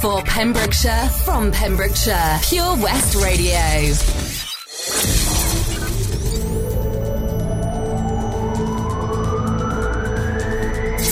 For 0.00 0.22
Pembrokeshire, 0.22 1.08
from 1.24 1.50
Pembrokeshire, 1.50 2.38
Pure 2.42 2.76
West 2.76 3.16
Radio. 3.16 3.94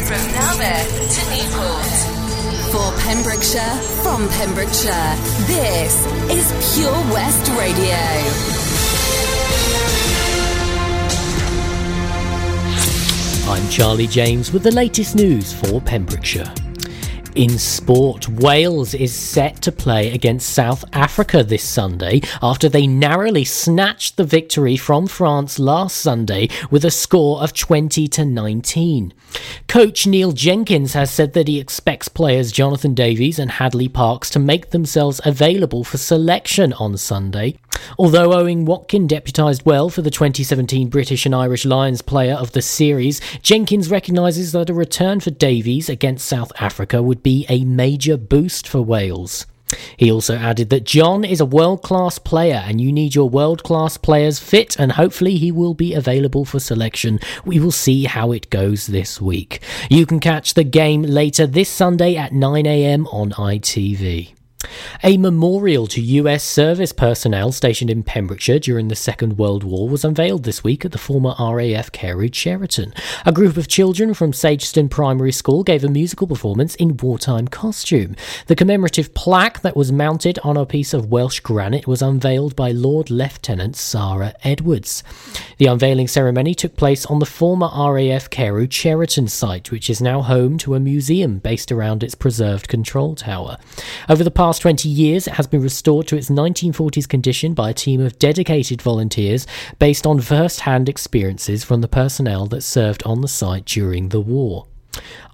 From 0.04 0.22
Narberth 0.32 0.90
to 1.14 1.22
Newport. 1.30 1.90
For 2.70 2.88
Pembrokeshire, 3.00 3.74
from 4.02 4.28
Pembrokeshire, 4.28 5.16
this 5.46 6.06
is 6.30 6.76
Pure 6.76 6.92
West 7.12 7.48
Radio. 7.58 7.96
I'm 13.50 13.68
Charlie 13.70 14.06
James 14.06 14.52
with 14.52 14.62
the 14.62 14.72
latest 14.72 15.16
news 15.16 15.52
for 15.52 15.80
Pembrokeshire. 15.80 16.52
In 17.34 17.58
sport, 17.58 18.28
Wales 18.28 18.94
is 18.94 19.12
set 19.12 19.60
to 19.62 19.72
play 19.72 20.12
against 20.12 20.50
South 20.50 20.84
Africa 20.92 21.42
this 21.42 21.64
Sunday 21.64 22.20
after 22.40 22.68
they 22.68 22.86
narrowly 22.86 23.42
snatched 23.44 24.16
the 24.16 24.22
victory 24.22 24.76
from 24.76 25.08
France 25.08 25.58
last 25.58 25.96
Sunday 25.96 26.48
with 26.70 26.84
a 26.84 26.92
score 26.92 27.42
of 27.42 27.52
20 27.52 28.06
to 28.06 28.24
19. 28.24 29.12
Coach 29.66 30.06
Neil 30.06 30.30
Jenkins 30.30 30.92
has 30.92 31.10
said 31.10 31.32
that 31.32 31.48
he 31.48 31.58
expects 31.58 32.06
players 32.06 32.52
Jonathan 32.52 32.94
Davies 32.94 33.40
and 33.40 33.50
Hadleigh 33.50 33.92
Parkes 33.92 34.30
to 34.30 34.38
make 34.38 34.70
themselves 34.70 35.20
available 35.24 35.82
for 35.82 35.98
selection 35.98 36.72
on 36.74 36.96
Sunday. 36.96 37.58
Although 37.98 38.32
Owen 38.32 38.64
Watkin 38.64 39.08
deputised 39.08 39.66
well 39.66 39.90
for 39.90 40.02
the 40.02 40.10
2017 40.10 40.88
British 40.88 41.26
and 41.26 41.34
Irish 41.34 41.64
Lions 41.64 42.00
player 42.00 42.34
of 42.34 42.52
the 42.52 42.62
series, 42.62 43.20
Jenkins 43.42 43.90
recognises 43.90 44.52
that 44.52 44.70
a 44.70 44.74
return 44.74 45.18
for 45.18 45.30
Davies 45.30 45.88
against 45.88 46.26
South 46.26 46.52
Africa 46.60 47.02
would 47.02 47.23
be 47.24 47.44
a 47.48 47.64
major 47.64 48.16
boost 48.16 48.68
for 48.68 48.80
Wales. 48.80 49.46
He 49.96 50.12
also 50.12 50.36
added 50.36 50.70
that 50.70 50.84
John 50.84 51.24
is 51.24 51.40
a 51.40 51.46
world 51.46 51.82
class 51.82 52.18
player 52.18 52.62
and 52.64 52.80
you 52.80 52.92
need 52.92 53.14
your 53.14 53.28
world 53.28 53.64
class 53.64 53.96
players 53.96 54.38
fit, 54.38 54.76
and 54.78 54.92
hopefully 54.92 55.36
he 55.36 55.50
will 55.50 55.74
be 55.74 55.94
available 55.94 56.44
for 56.44 56.60
selection. 56.60 57.18
We 57.44 57.58
will 57.58 57.72
see 57.72 58.04
how 58.04 58.30
it 58.30 58.50
goes 58.50 58.86
this 58.86 59.20
week. 59.20 59.60
You 59.90 60.06
can 60.06 60.20
catch 60.20 60.54
the 60.54 60.64
game 60.64 61.02
later 61.02 61.46
this 61.46 61.68
Sunday 61.68 62.14
at 62.14 62.30
9am 62.30 63.12
on 63.12 63.32
ITV. 63.32 64.34
A 65.02 65.16
memorial 65.16 65.86
to 65.88 66.00
US 66.00 66.42
service 66.42 66.92
personnel 66.92 67.52
stationed 67.52 67.90
in 67.90 68.02
Pembrokeshire 68.02 68.58
during 68.58 68.88
the 68.88 68.96
Second 68.96 69.38
World 69.38 69.64
War 69.64 69.88
was 69.88 70.04
unveiled 70.04 70.44
this 70.44 70.64
week 70.64 70.84
at 70.84 70.92
the 70.92 70.98
former 70.98 71.34
RAF 71.38 71.92
Carew 71.92 72.28
Cheriton. 72.28 72.94
A 73.26 73.32
group 73.32 73.56
of 73.56 73.68
children 73.68 74.14
from 74.14 74.32
Sageston 74.32 74.90
Primary 74.90 75.32
School 75.32 75.62
gave 75.62 75.84
a 75.84 75.88
musical 75.88 76.26
performance 76.26 76.74
in 76.76 76.96
wartime 76.96 77.48
costume. 77.48 78.16
The 78.46 78.56
commemorative 78.56 79.14
plaque 79.14 79.60
that 79.62 79.76
was 79.76 79.92
mounted 79.92 80.38
on 80.44 80.56
a 80.56 80.66
piece 80.66 80.94
of 80.94 81.10
Welsh 81.10 81.40
granite 81.40 81.86
was 81.86 82.02
unveiled 82.02 82.56
by 82.56 82.70
Lord 82.70 83.10
Lieutenant 83.10 83.76
Sarah 83.76 84.34
Edwards. 84.42 85.02
The 85.58 85.66
unveiling 85.66 86.08
ceremony 86.08 86.54
took 86.54 86.76
place 86.76 87.06
on 87.06 87.18
the 87.18 87.26
former 87.26 87.68
RAF 87.74 88.30
Carew 88.30 88.66
Cheriton 88.66 89.28
site, 89.28 89.70
which 89.70 89.88
is 89.90 90.00
now 90.00 90.22
home 90.22 90.58
to 90.58 90.74
a 90.74 90.80
museum 90.80 91.38
based 91.38 91.70
around 91.70 92.02
its 92.02 92.14
preserved 92.14 92.68
control 92.68 93.14
tower. 93.14 93.58
Over 94.08 94.24
the 94.24 94.30
past 94.30 94.53
20 94.58 94.88
years, 94.88 95.26
it 95.26 95.34
has 95.34 95.46
been 95.46 95.62
restored 95.62 96.06
to 96.08 96.16
its 96.16 96.30
1940s 96.30 97.08
condition 97.08 97.54
by 97.54 97.70
a 97.70 97.74
team 97.74 98.00
of 98.00 98.18
dedicated 98.18 98.82
volunteers 98.82 99.46
based 99.78 100.06
on 100.06 100.20
first 100.20 100.60
hand 100.60 100.88
experiences 100.88 101.64
from 101.64 101.80
the 101.80 101.88
personnel 101.88 102.46
that 102.46 102.62
served 102.62 103.02
on 103.04 103.20
the 103.20 103.28
site 103.28 103.64
during 103.64 104.10
the 104.10 104.20
war. 104.20 104.66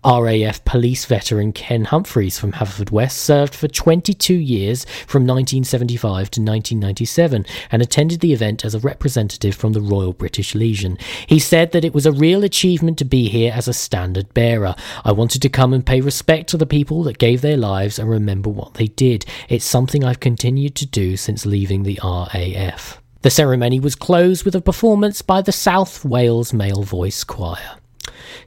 RAF 0.04 0.64
police 0.64 1.04
veteran 1.04 1.52
Ken 1.52 1.84
Humphreys 1.84 2.38
from 2.38 2.52
Haverfordwest 2.52 3.12
served 3.12 3.54
for 3.54 3.68
22 3.68 4.34
years 4.34 4.84
from 5.06 5.26
1975 5.26 6.30
to 6.30 6.40
1997 6.40 7.44
and 7.70 7.82
attended 7.82 8.20
the 8.20 8.32
event 8.32 8.64
as 8.64 8.74
a 8.74 8.78
representative 8.78 9.54
from 9.54 9.74
the 9.74 9.80
Royal 9.80 10.14
British 10.14 10.54
Legion. 10.54 10.96
He 11.26 11.38
said 11.38 11.72
that 11.72 11.84
it 11.84 11.92
was 11.92 12.06
a 12.06 12.12
real 12.12 12.44
achievement 12.44 12.96
to 12.98 13.04
be 13.04 13.28
here 13.28 13.52
as 13.54 13.68
a 13.68 13.74
standard 13.74 14.32
bearer. 14.32 14.74
I 15.04 15.12
wanted 15.12 15.42
to 15.42 15.50
come 15.50 15.74
and 15.74 15.84
pay 15.84 16.00
respect 16.00 16.48
to 16.50 16.56
the 16.56 16.66
people 16.66 17.02
that 17.02 17.18
gave 17.18 17.42
their 17.42 17.58
lives 17.58 17.98
and 17.98 18.08
remember 18.08 18.48
what 18.48 18.74
they 18.74 18.86
did. 18.86 19.26
It's 19.50 19.64
something 19.66 20.02
I've 20.02 20.20
continued 20.20 20.76
to 20.76 20.86
do 20.86 21.18
since 21.18 21.44
leaving 21.44 21.82
the 21.82 22.00
RAF. 22.02 23.00
The 23.22 23.30
ceremony 23.30 23.80
was 23.80 23.96
closed 23.96 24.46
with 24.46 24.54
a 24.54 24.62
performance 24.62 25.20
by 25.20 25.42
the 25.42 25.52
South 25.52 26.06
Wales 26.06 26.54
Male 26.54 26.84
Voice 26.84 27.22
Choir. 27.22 27.76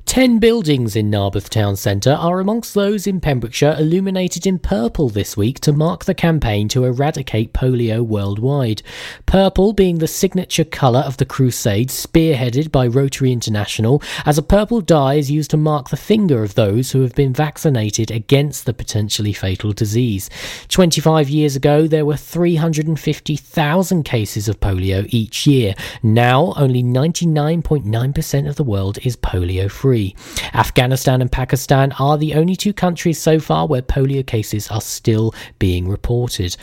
Ten 0.06 0.38
buildings 0.38 0.96
in 0.96 1.10
Narberth 1.10 1.50
Town 1.50 1.76
Centre 1.76 2.14
are 2.14 2.40
amongst 2.40 2.76
those 2.76 3.08
in 3.08 3.20
Pembrokeshire 3.20 3.76
illuminated 3.80 4.46
in 4.46 4.60
purple 4.60 5.10
this 5.10 5.36
week 5.36 5.60
to 5.62 5.74
mark 5.74 6.06
the 6.06 6.14
campaign 6.14 6.68
to 6.70 6.86
eradicate 6.86 7.52
polio 7.52 8.02
worldwide. 8.02 8.84
Purple 9.26 9.74
being 9.74 9.98
the 9.98 10.08
signature 10.08 10.66
colour 10.66 11.00
of 11.00 11.18
the 11.18 11.26
crusade 11.26 11.90
spearheaded 11.90 12.72
by 12.72 12.86
Rotary 12.86 13.32
International, 13.32 14.04
as 14.26 14.38
a 14.38 14.44
purple 14.44 14.82
dye 14.82 15.16
is 15.16 15.32
used 15.32 15.50
to 15.50 15.58
mark 15.58 15.90
the 15.90 15.98
finger 15.98 16.44
of 16.44 16.54
those 16.54 16.92
who 16.92 17.02
have 17.02 17.16
been 17.16 17.34
vaccinated 17.34 18.12
against 18.12 18.68
the 18.68 18.74
potentially 18.74 19.34
fatal 19.34 19.74
disease. 19.74 20.30
25 20.68 21.28
years 21.28 21.56
ago, 21.56 21.88
there 21.88 22.06
were 22.06 22.18
350,000 22.18 24.04
cases 24.04 24.48
of 24.48 24.60
polio 24.60 25.08
each 25.10 25.48
year. 25.48 25.74
Now, 26.04 26.54
only 26.56 26.84
99.9% 26.84 28.48
of 28.48 28.58
the 28.58 28.64
world 28.64 29.00
is 29.04 29.18
polio 29.18 29.72
free. 29.74 30.16
Afghanistan 30.54 31.22
and 31.22 31.32
Pakistan 31.32 31.92
are 32.00 32.18
the 32.18 32.36
only 32.36 32.56
two 32.56 32.72
countries 32.72 33.20
so 33.20 33.40
far 33.40 33.68
where 33.68 33.82
polio 33.82 34.26
cases 34.26 34.70
are 34.70 34.80
still 34.80 35.34
being 35.60 35.90
reported. 35.90 36.56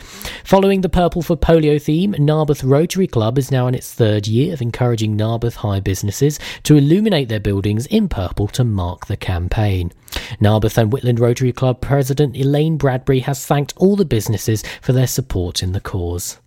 Following 0.43 0.81
the 0.81 0.89
Purple 0.89 1.21
for 1.21 1.35
Polio 1.35 1.79
theme, 1.79 2.15
Narberth 2.17 2.63
Rotary 2.63 3.07
Club 3.07 3.37
is 3.37 3.51
now 3.51 3.67
in 3.67 3.75
its 3.75 3.93
third 3.93 4.27
year 4.27 4.53
of 4.53 4.61
encouraging 4.61 5.15
Narberth 5.15 5.57
High 5.57 5.79
businesses 5.79 6.39
to 6.63 6.75
illuminate 6.75 7.29
their 7.29 7.39
buildings 7.39 7.85
in 7.87 8.09
purple 8.09 8.47
to 8.47 8.63
mark 8.63 9.05
the 9.05 9.17
campaign. 9.17 9.91
Narberth 10.39 10.77
and 10.77 10.91
Whitland 10.91 11.19
Rotary 11.19 11.53
Club 11.53 11.81
President 11.81 12.35
Elaine 12.35 12.77
Bradbury 12.77 13.19
has 13.19 13.45
thanked 13.45 13.73
all 13.77 13.95
the 13.95 14.05
businesses 14.05 14.63
for 14.81 14.93
their 14.93 15.07
support 15.07 15.61
in 15.61 15.73
the 15.73 15.81
cause. 15.81 16.40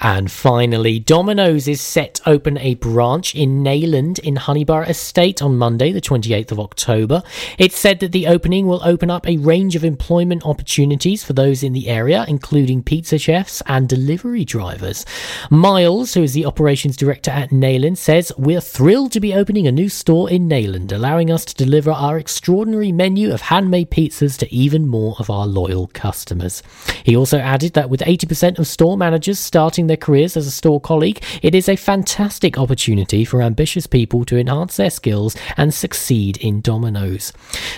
And 0.00 0.30
finally, 0.30 0.98
Domino's 0.98 1.68
is 1.68 1.80
set 1.80 2.14
to 2.14 2.28
open 2.28 2.58
a 2.58 2.74
branch 2.74 3.34
in 3.34 3.62
Neyland 3.62 4.18
in 4.18 4.36
Honeyborough 4.36 4.88
Estate 4.88 5.42
on 5.42 5.56
Monday, 5.56 5.92
the 5.92 6.00
28th 6.00 6.52
of 6.52 6.60
October. 6.60 7.22
It's 7.58 7.78
said 7.78 8.00
that 8.00 8.12
the 8.12 8.26
opening 8.26 8.66
will 8.66 8.82
open 8.84 9.10
up 9.10 9.26
a 9.26 9.38
range 9.38 9.76
of 9.76 9.84
employment 9.84 10.44
opportunities 10.44 11.24
for 11.24 11.32
those 11.32 11.62
in 11.62 11.72
the 11.72 11.88
area, 11.88 12.24
including 12.28 12.82
pizza 12.82 13.18
chefs 13.18 13.62
and 13.66 13.88
delivery 13.88 14.44
drivers. 14.44 15.04
Miles, 15.50 16.14
who 16.14 16.22
is 16.22 16.32
the 16.32 16.46
operations 16.46 16.96
director 16.96 17.30
at 17.30 17.50
Neyland, 17.50 17.96
says, 17.96 18.32
We're 18.36 18.60
thrilled 18.60 19.12
to 19.12 19.20
be 19.20 19.34
opening 19.34 19.66
a 19.66 19.72
new 19.72 19.88
store 19.88 20.30
in 20.30 20.48
Neyland, 20.48 20.92
allowing 20.92 21.30
us 21.30 21.44
to 21.46 21.54
deliver 21.54 21.90
our 21.90 22.18
extraordinary 22.18 22.92
menu 22.92 23.32
of 23.32 23.42
handmade 23.42 23.90
pizzas 23.90 24.36
to 24.38 24.54
even 24.54 24.86
more 24.86 25.16
of 25.18 25.30
our 25.30 25.46
loyal 25.46 25.88
customers. 25.88 26.62
He 27.04 27.16
also 27.16 27.38
added 27.38 27.72
that 27.74 27.90
with 27.90 28.00
80% 28.00 28.58
of 28.58 28.66
store 28.66 28.96
managers 28.96 29.38
starting 29.56 29.86
their 29.86 29.96
careers 29.96 30.36
as 30.36 30.46
a 30.46 30.50
store 30.50 30.78
colleague, 30.78 31.24
it 31.40 31.54
is 31.54 31.66
a 31.66 31.76
fantastic 31.76 32.58
opportunity 32.58 33.24
for 33.24 33.40
ambitious 33.40 33.86
people 33.86 34.22
to 34.22 34.36
enhance 34.36 34.76
their 34.76 34.90
skills 34.90 35.34
and 35.56 35.72
succeed 35.72 36.36
in 36.36 36.60
Domino's. 36.60 37.32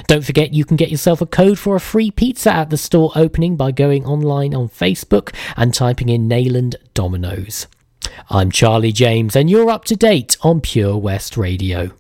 Don't 0.09 0.25
forget 0.25 0.53
you 0.53 0.65
can 0.65 0.77
get 0.77 0.91
yourself 0.91 1.21
a 1.21 1.27
code 1.27 1.57
for 1.57 1.77
a 1.77 1.81
free 1.81 2.11
pizza 2.11 2.53
at 2.53 2.71
the 2.71 2.77
store 2.77 3.13
opening 3.15 3.55
by 3.55 3.71
going 3.71 4.05
online 4.07 4.57
on 4.57 4.69
Facebook 4.69 5.33
and 5.57 5.73
typing 5.73 6.09
in 6.09 6.29
Neyland 6.29 6.75
Domino's. 6.95 7.69
I'm 8.29 8.51
Charlie 8.51 8.91
James, 8.91 9.37
and 9.37 9.49
you're 9.49 9.71
up 9.71 9.85
to 9.85 9.95
date 9.95 10.37
on 10.41 10.61
Pure 10.61 10.97
West 10.97 11.37
Radio. 11.37 11.93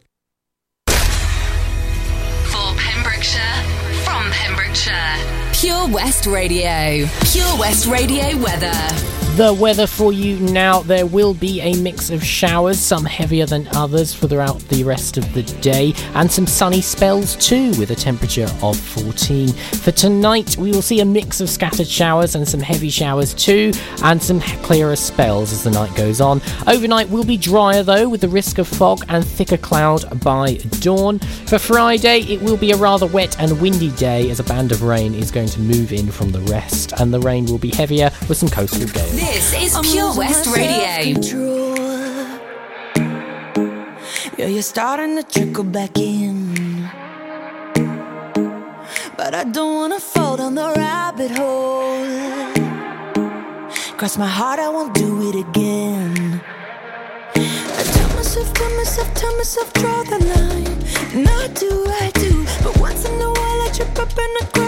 For 0.88 2.74
Pembrokeshire, 2.74 3.62
from 4.02 4.28
Pembrokeshire, 4.32 5.52
Pure 5.52 5.86
West 5.90 6.26
Radio. 6.26 7.06
Pure 7.30 7.58
West 7.60 7.86
Radio 7.86 8.36
weather 8.38 9.17
the 9.38 9.54
weather 9.54 9.86
for 9.86 10.12
you 10.12 10.36
now. 10.40 10.80
There 10.80 11.06
will 11.06 11.32
be 11.32 11.60
a 11.60 11.76
mix 11.76 12.10
of 12.10 12.24
showers, 12.24 12.76
some 12.76 13.04
heavier 13.04 13.46
than 13.46 13.68
others, 13.76 14.12
throughout 14.12 14.58
the 14.62 14.82
rest 14.82 15.16
of 15.16 15.32
the 15.32 15.44
day, 15.60 15.94
and 16.14 16.28
some 16.28 16.44
sunny 16.44 16.80
spells 16.80 17.36
too, 17.36 17.70
with 17.78 17.92
a 17.92 17.94
temperature 17.94 18.48
of 18.62 18.76
14. 18.76 19.46
For 19.52 19.92
tonight, 19.92 20.56
we 20.56 20.72
will 20.72 20.82
see 20.82 20.98
a 20.98 21.04
mix 21.04 21.40
of 21.40 21.48
scattered 21.48 21.86
showers 21.86 22.34
and 22.34 22.48
some 22.48 22.58
heavy 22.58 22.90
showers 22.90 23.32
too, 23.32 23.70
and 24.02 24.20
some 24.20 24.40
clearer 24.40 24.96
spells 24.96 25.52
as 25.52 25.62
the 25.62 25.70
night 25.70 25.94
goes 25.94 26.20
on. 26.20 26.42
Overnight 26.66 27.08
will 27.08 27.24
be 27.24 27.36
drier 27.36 27.84
though, 27.84 28.08
with 28.08 28.22
the 28.22 28.28
risk 28.28 28.58
of 28.58 28.66
fog 28.66 29.04
and 29.08 29.24
thicker 29.24 29.56
cloud 29.56 30.20
by 30.20 30.54
dawn. 30.80 31.20
For 31.46 31.60
Friday, 31.60 32.22
it 32.22 32.42
will 32.42 32.56
be 32.56 32.72
a 32.72 32.76
rather 32.76 33.06
wet 33.06 33.38
and 33.38 33.60
windy 33.60 33.92
day 33.92 34.30
as 34.30 34.40
a 34.40 34.44
band 34.44 34.72
of 34.72 34.82
rain 34.82 35.14
is 35.14 35.30
going 35.30 35.48
to 35.50 35.60
move 35.60 35.92
in 35.92 36.10
from 36.10 36.32
the 36.32 36.40
rest, 36.50 36.92
and 36.98 37.14
the 37.14 37.20
rain 37.20 37.44
will 37.44 37.58
be 37.58 37.70
heavier 37.70 38.10
with 38.28 38.36
some 38.36 38.48
coastal 38.48 38.88
gales. 38.88 39.27
This 39.30 39.52
is 39.62 39.76
I'm 39.76 39.82
Pure 39.84 40.16
West 40.16 40.46
Radio. 40.56 41.12
Control. 41.12 41.76
Yeah, 44.38 44.46
you're 44.46 44.62
starting 44.62 45.16
to 45.16 45.22
trickle 45.22 45.64
back 45.64 45.98
in. 45.98 46.88
But 49.18 49.34
I 49.34 49.44
don't 49.44 49.74
wanna 49.74 50.00
fall 50.00 50.38
down 50.38 50.54
the 50.54 50.72
rabbit 50.74 51.32
hole. 51.32 52.06
Cross 53.98 54.16
my 54.16 54.26
heart, 54.26 54.60
I 54.60 54.70
won't 54.70 54.94
do 54.94 55.28
it 55.28 55.36
again. 55.46 56.40
I 57.36 57.82
tell 57.96 58.08
myself, 58.16 58.50
tell 58.54 58.70
myself, 58.78 59.14
tell 59.14 59.36
myself, 59.36 59.72
draw 59.74 60.04
the 60.04 60.20
line. 60.32 61.22
Not 61.22 61.54
do, 61.54 61.84
I 61.86 62.10
do. 62.14 62.46
But 62.64 62.78
once 62.80 63.04
in 63.04 63.20
a 63.20 63.30
while, 63.38 63.60
I 63.66 63.68
trip 63.74 63.98
up 63.98 64.08
and 64.08 64.36
I 64.40 64.46
cry. 64.54 64.67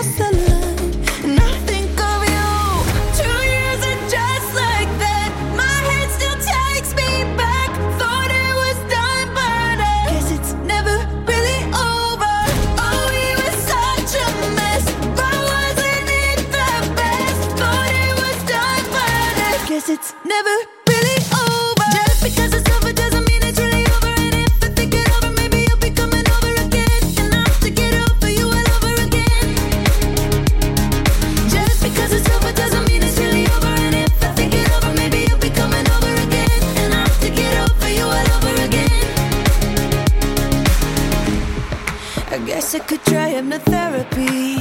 try 43.11 43.33
hypnotherapy. 43.33 44.57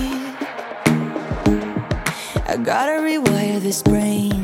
I 2.48 2.58
gotta 2.58 2.94
rewire 2.94 3.60
this 3.62 3.84
brain. 3.84 4.44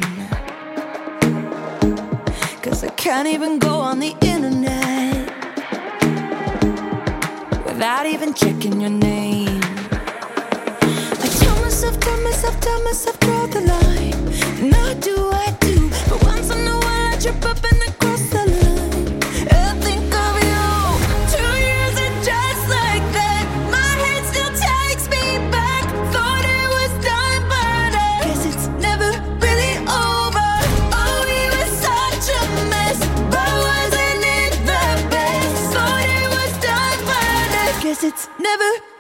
Cause 2.62 2.84
I 2.84 2.90
can't 2.98 3.28
even 3.28 3.58
go 3.58 3.80
on 3.80 4.00
the 4.00 4.16
internet 4.22 5.26
without 7.66 8.06
even 8.06 8.36
checking 8.36 8.80
your 8.80 8.92
name. 8.92 9.60
I 11.24 11.28
tell 11.42 11.60
myself, 11.64 12.00
tell 12.00 12.22
myself, 12.22 12.60
tell 12.60 12.84
myself, 12.84 13.20
tell 13.20 13.30
myself. 13.30 13.45
it's 38.06 38.30
never 38.40 38.95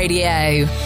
Radio. 0.00 0.79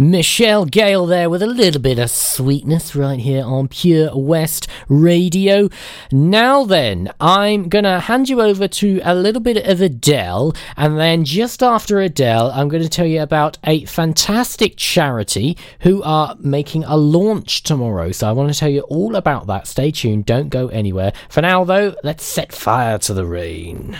Michelle 0.00 0.64
Gale 0.64 1.04
there 1.04 1.28
with 1.28 1.42
a 1.42 1.46
little 1.46 1.82
bit 1.82 1.98
of 1.98 2.08
sweetness 2.08 2.96
right 2.96 3.20
here 3.20 3.44
on 3.44 3.68
Pure 3.68 4.16
West 4.16 4.66
Radio. 4.88 5.68
Now 6.10 6.64
then, 6.64 7.12
I'm 7.20 7.68
going 7.68 7.84
to 7.84 8.00
hand 8.00 8.30
you 8.30 8.40
over 8.40 8.66
to 8.66 9.02
a 9.04 9.14
little 9.14 9.42
bit 9.42 9.58
of 9.58 9.82
Adele, 9.82 10.54
and 10.74 10.98
then 10.98 11.26
just 11.26 11.62
after 11.62 12.00
Adele, 12.00 12.50
I'm 12.52 12.70
going 12.70 12.82
to 12.82 12.88
tell 12.88 13.04
you 13.04 13.20
about 13.20 13.58
a 13.62 13.84
fantastic 13.84 14.78
charity 14.78 15.58
who 15.80 16.02
are 16.02 16.34
making 16.38 16.84
a 16.84 16.96
launch 16.96 17.62
tomorrow. 17.62 18.10
So 18.10 18.26
I 18.26 18.32
want 18.32 18.50
to 18.50 18.58
tell 18.58 18.70
you 18.70 18.80
all 18.88 19.16
about 19.16 19.48
that. 19.48 19.66
Stay 19.66 19.90
tuned, 19.90 20.24
don't 20.24 20.48
go 20.48 20.68
anywhere. 20.68 21.12
For 21.28 21.42
now, 21.42 21.64
though, 21.64 21.94
let's 22.02 22.24
set 22.24 22.54
fire 22.54 22.96
to 23.00 23.12
the 23.12 23.26
rain. 23.26 23.98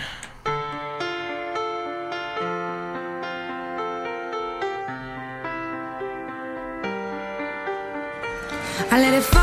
I 8.92 8.98
let 9.00 9.14
it 9.14 9.22
fall. 9.22 9.39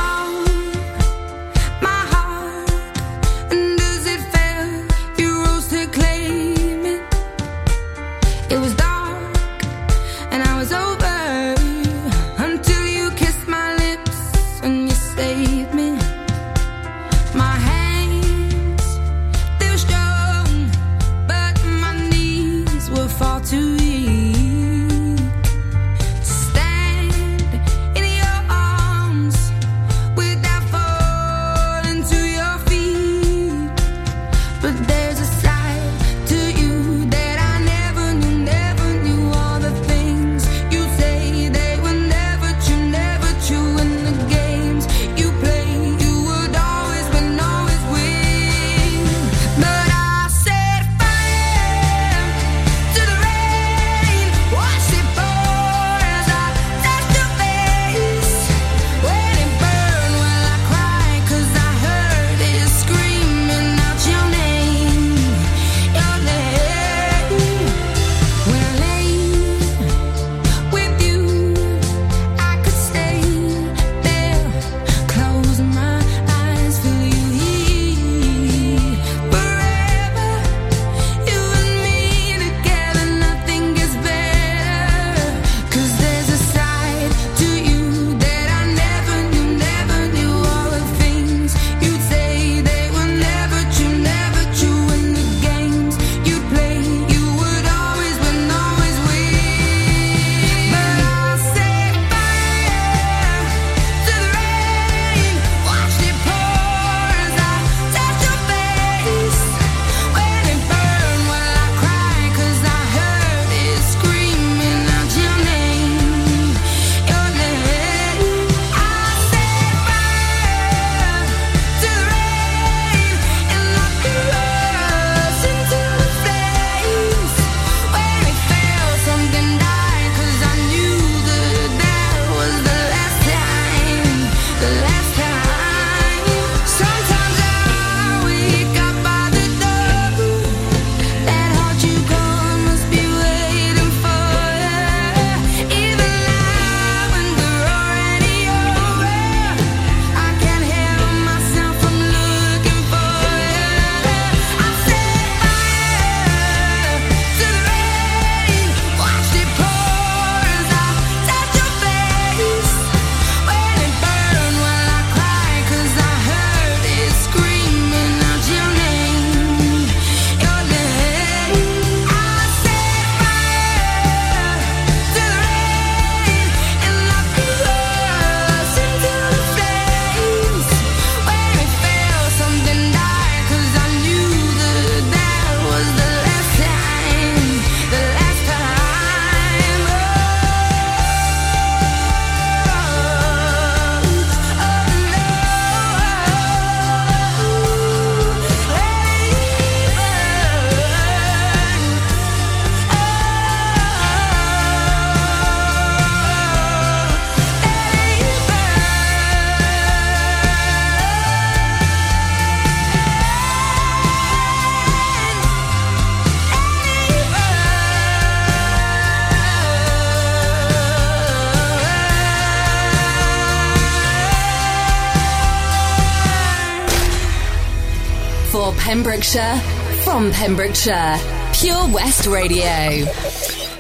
Pembrokeshire, 229.08 229.56
from 230.04 230.34
Pembrokeshire, 230.34 231.18
Pure 231.54 231.94
West 231.94 232.28
Radio. 232.28 233.06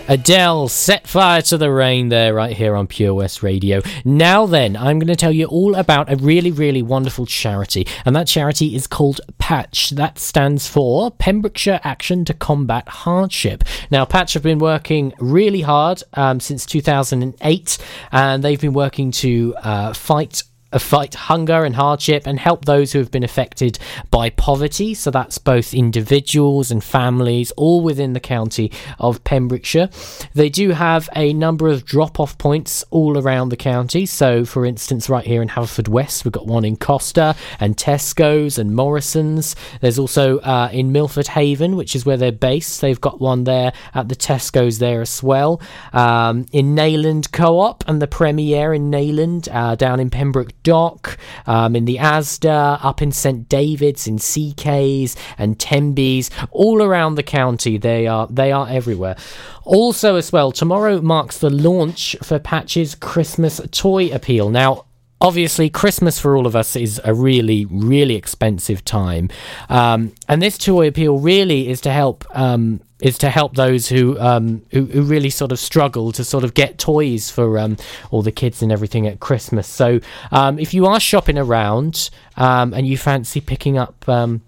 Adele 0.08 0.69
set 0.69 1.06
fire 1.06 1.41
to 1.41 1.58
the 1.58 1.69
rain 1.69 2.08
there, 2.08 2.34
right 2.34 2.56
here 2.56 2.78
on 2.78 2.88
Pure 2.88 3.13
West 3.13 3.43
Radio. 3.43 3.82
Now, 4.06 4.45
then, 4.45 4.78
I'm 4.78 4.99
going 4.99 5.08
to 5.08 5.17
tell 5.17 5.34
you 5.34 5.47
all 5.47 5.75
about 5.75 6.10
a 6.10 6.15
really, 6.15 6.49
really 6.49 6.82
wonderful 6.82 7.25
charity, 7.25 7.86
and 8.06 8.15
that 8.15 8.28
charity 8.28 8.73
is 8.73 8.88
called 8.88 9.19
Patch. 9.38 9.89
That 9.89 10.17
stands 10.17 10.65
for 10.65 11.12
Pembrokeshire 11.12 11.82
Action 11.84 12.23
to 12.23 12.34
Combat 12.34 12.88
Hardship. 12.88 13.65
Now, 13.91 14.06
Patch 14.06 14.34
have 14.34 14.43
been 14.43 14.60
working 14.60 15.13
really 15.19 15.62
hard 15.62 16.04
um, 16.13 16.39
since 16.39 16.65
2008, 16.65 17.78
and 18.13 18.43
they've 18.45 18.62
been 18.62 18.71
working 18.71 19.12
to 19.12 19.56
uh, 19.62 19.91
fight 19.91 20.43
fight 20.77 21.15
hunger 21.15 21.63
and 21.63 21.75
hardship 21.75 22.27
and 22.27 22.39
help 22.39 22.65
those 22.65 22.91
who 22.91 22.99
have 22.99 23.12
been 23.12 23.23
affected 23.23 23.80
by 24.12 24.30
poverty. 24.30 24.93
So 24.93 25.12
that's 25.12 25.38
both 25.38 25.73
individuals 25.73 26.71
and 26.71 26.84
families, 26.84 27.51
all 27.51 27.82
within 27.82 28.13
the 28.13 28.19
county 28.19 28.71
of 28.99 29.23
Pembrokeshire. 29.23 29.89
They 30.34 30.49
do 30.49 30.71
have 30.71 31.10
a 31.15 31.34
number 31.34 31.67
of 31.67 31.86
drop 31.86 32.19
off 32.19 32.38
points 32.38 32.84
all 32.89 33.17
around 33.17 33.49
the 33.49 33.58
county. 33.58 34.06
So, 34.06 34.45
for 34.45 34.65
instance, 34.65 35.10
right 35.10 35.25
here 35.25 35.41
in 35.41 35.49
Haverfordwest, 35.49 36.25
we've 36.25 36.32
got 36.32 36.47
one 36.47 36.65
in 36.65 36.75
Costa 36.77 37.36
and 37.60 37.77
Tesco's 37.77 38.58
and 38.58 38.75
Morrison's. 38.75 39.56
There's 39.82 39.99
also 39.99 40.39
uh, 40.39 40.69
in 40.71 40.91
Milford 40.91 41.27
Haven, 41.27 41.75
which 41.75 41.95
is 41.95 42.06
where 42.06 42.17
they're 42.17 42.32
based. 42.32 42.82
They've 42.82 42.99
got 42.99 43.21
one 43.21 43.45
there 43.45 43.73
at 43.93 44.10
the 44.10 44.15
Tesco's 44.15 44.80
there 44.80 45.01
as 45.01 45.23
well. 45.23 45.62
Um, 45.93 46.45
in 46.51 46.75
Neyland 46.75 47.32
Co 47.32 47.60
op 47.60 47.84
and 47.88 48.01
the 48.01 48.08
Premier 48.08 48.73
in 48.73 48.91
Neyland, 48.91 49.47
uh, 49.53 49.75
down 49.75 49.99
in 49.99 50.10
Pembroke 50.10 50.51
Dock, 50.67 51.17
um, 51.45 51.77
in 51.77 51.86
the 51.86 51.95
Asda, 51.95 52.84
up 52.84 53.01
in 53.01 53.13
St 53.13 53.47
David's, 53.47 54.06
in 54.06 54.17
CK's 54.17 55.15
and 55.38 55.58
Tenby's, 55.58 56.30
all 56.51 56.84
around 56.84 57.15
the 57.15 57.23
county. 57.23 57.77
They 57.77 58.06
are 58.06 58.27
they 58.27 58.51
are 58.51 58.67
everywhere. 58.67 59.15
Also, 59.63 60.17
as 60.17 60.34
well, 60.34 60.51
tomorrow 60.51 60.99
marks 60.99 61.38
the 61.38 61.49
launch 61.49 62.17
for 62.21 62.38
Patch's 62.38 62.95
Christmas 62.95 63.62
toy 63.71 64.10
appeal. 64.13 64.49
Now, 64.49 64.84
obviously 65.19 65.67
christmas 65.67 66.19
for 66.19 66.38
all 66.38 66.45
of 66.45 66.56
us 66.56 66.75
is 66.75 67.01
a 67.03 67.12
really 67.12 67.65
really 67.65 68.13
expensive 68.13 68.86
time 68.86 69.27
um, 69.67 70.13
and 70.30 70.43
this 70.43 70.60
toy 70.60 70.88
appeal 70.88 71.17
really 71.17 71.69
is 71.69 71.82
to 71.82 71.91
help 71.91 72.23
um, 72.38 72.80
is 72.99 73.17
to 73.19 73.29
help 73.29 73.55
those 73.55 73.88
who, 73.88 74.19
um, 74.19 74.62
who, 74.71 74.86
who 74.86 75.03
really 75.03 75.29
sort 75.29 75.51
of 75.51 75.60
struggle 75.60 76.12
to 76.12 76.23
sort 76.23 76.43
of 76.43 76.53
get 76.53 76.77
toys 76.77 77.29
for 77.29 77.60
um, 77.60 77.77
all 78.10 78.21
the 78.21 78.31
kids 78.31 78.62
and 78.63 78.71
everything 78.71 79.05
at 79.05 79.19
Christmas. 79.19 79.67
So 79.67 79.99
um, 80.31 80.57
if 80.57 80.73
you 80.73 80.86
are 80.88 80.99
shopping 80.99 81.38
around 81.38 82.10
um, 82.38 82.73
and 82.73 82.88
you 82.88 82.97
fancy 82.97 83.39
picking 83.39 83.77
up 83.77 84.07
um, 84.10 84.41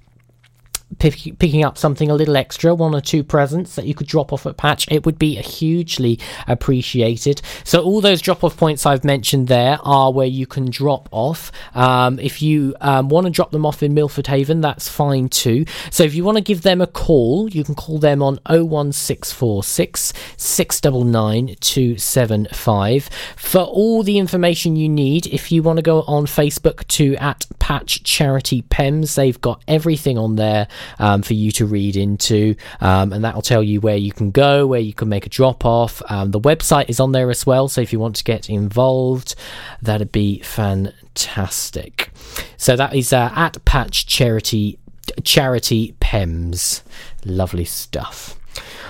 pick, 0.97 1.38
picking 1.39 1.63
up 1.63 1.78
something 1.78 2.10
a 2.10 2.15
little 2.15 2.36
extra, 2.36 2.73
one 2.73 2.95
or 2.95 3.02
two 3.02 3.23
presents 3.23 3.75
that 3.75 3.86
you 3.86 3.93
could 3.93 4.08
drop 4.08 4.34
off 4.34 4.45
at 4.45 4.58
Patch, 4.58 4.88
it 4.91 5.06
would 5.06 5.19
be 5.19 5.36
hugely 5.36 6.19
appreciated. 6.47 7.41
So 7.63 7.84
all 7.84 8.02
those 8.02 8.21
drop 8.21 8.43
off 8.43 8.58
points 8.58 8.86
I've 8.86 9.04
mentioned 9.04 9.47
there 9.47 9.78
are 9.84 10.12
where 10.12 10.28
you 10.28 10.47
can 10.47 10.69
drop 10.69 11.08
off. 11.12 11.52
Um, 11.75 12.19
if 12.19 12.41
you 12.41 12.75
um, 12.82 13.10
want 13.10 13.25
to 13.25 13.32
drop 13.32 13.52
them 13.52 13.65
off 13.65 13.84
in 13.84 13.93
Milford 13.93 14.28
Haven, 14.28 14.62
that's 14.62 14.89
fine 14.89 15.30
too. 15.30 15.65
So 15.91 16.04
if 16.04 16.15
you 16.15 16.23
want 16.23 16.38
to 16.38 16.43
give 16.43 16.63
them 16.63 16.82
a 16.82 16.88
call, 16.88 17.49
you 17.49 17.63
can 17.63 17.75
call 17.75 17.99
them 17.99 18.23
on 18.23 18.39
01646 18.47 20.13
699 20.38 21.56
275 21.60 23.10
for 23.36 23.62
all 23.62 24.04
the 24.04 24.17
information 24.17 24.75
you 24.75 24.89
need. 24.89 25.28
If 25.28 25.52
you 25.52 25.62
want 25.62 25.78
to 25.78 25.84
go 25.84 26.02
on 26.04 26.25
Facebook 26.25 26.88
to 26.88 27.15
at 27.17 27.45
Patch 27.60 28.04
Charity 28.04 28.63
Pems, 28.63 29.15
they've 29.15 29.39
got 29.39 29.63
everything 29.67 30.17
on 30.17 30.36
there 30.36 30.67
um, 31.00 31.22
for 31.22 31.34
you 31.34 31.52
to 31.54 31.65
read 31.65 31.96
into, 31.96 32.56
um, 32.82 33.13
and 33.13 33.24
that 33.24 33.36
will 33.36 33.42
tell 33.42 33.63
you 33.63 33.82
where 33.82 33.98
you 33.98 34.12
can 34.12 34.32
go, 34.32 34.68
where 34.68 34.80
you 34.80 34.94
can 34.94 35.10
make 35.10 35.26
a 35.26 35.30
drop 35.30 35.65
off. 35.65 36.02
Um, 36.10 36.32
the 36.32 36.39
website 36.39 36.89
is 36.89 37.00
on 37.00 37.12
there 37.12 37.30
as 37.30 37.46
well, 37.46 37.68
so 37.68 37.82
if 37.82 37.94
you 37.94 38.00
want 38.00 38.15
to 38.18 38.24
get 38.24 38.50
involved, 38.50 39.36
that'd 39.82 40.12
be 40.12 40.39
fantastic. 40.42 42.12
So 42.58 42.76
that 42.76 42.96
is 42.96 43.13
uh, 43.13 43.32
at 43.36 43.63
Patch 43.65 44.06
Charity 44.06 44.80
Charity 45.24 45.96
Pems. 46.00 46.84
Lovely 47.26 47.65
stuff. 47.65 48.38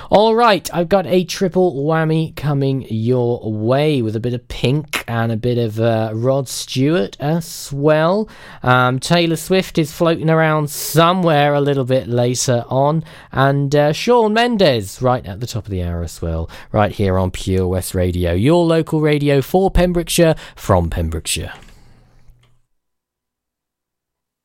All 0.09 0.33
right, 0.33 0.67
I've 0.73 0.89
got 0.89 1.05
a 1.05 1.23
triple 1.23 1.85
whammy 1.85 2.35
coming 2.35 2.85
your 2.89 3.51
way 3.53 4.01
with 4.01 4.15
a 4.15 4.19
bit 4.19 4.33
of 4.33 4.47
Pink 4.47 5.03
and 5.07 5.31
a 5.31 5.37
bit 5.37 5.59
of 5.59 5.79
uh, 5.79 6.11
Rod 6.15 6.49
Stewart 6.49 7.15
as 7.19 7.71
well. 7.71 8.27
Um, 8.63 8.99
Taylor 8.99 9.35
Swift 9.35 9.77
is 9.77 9.91
floating 9.91 10.29
around 10.29 10.71
somewhere 10.71 11.53
a 11.53 11.61
little 11.61 11.85
bit 11.85 12.07
later 12.07 12.65
on, 12.69 13.03
and 13.31 13.75
uh, 13.75 13.93
Shawn 13.93 14.33
Mendes 14.33 14.99
right 15.01 15.25
at 15.25 15.41
the 15.41 15.47
top 15.47 15.65
of 15.65 15.71
the 15.71 15.83
hour 15.83 16.01
as 16.01 16.21
well, 16.21 16.49
right 16.71 16.91
here 16.91 17.19
on 17.19 17.29
Pure 17.29 17.67
West 17.67 17.93
Radio, 17.93 18.33
your 18.33 18.65
local 18.65 19.01
radio 19.01 19.41
for 19.41 19.69
Pembrokeshire 19.69 20.35
from 20.55 20.89
Pembrokeshire. 20.89 21.53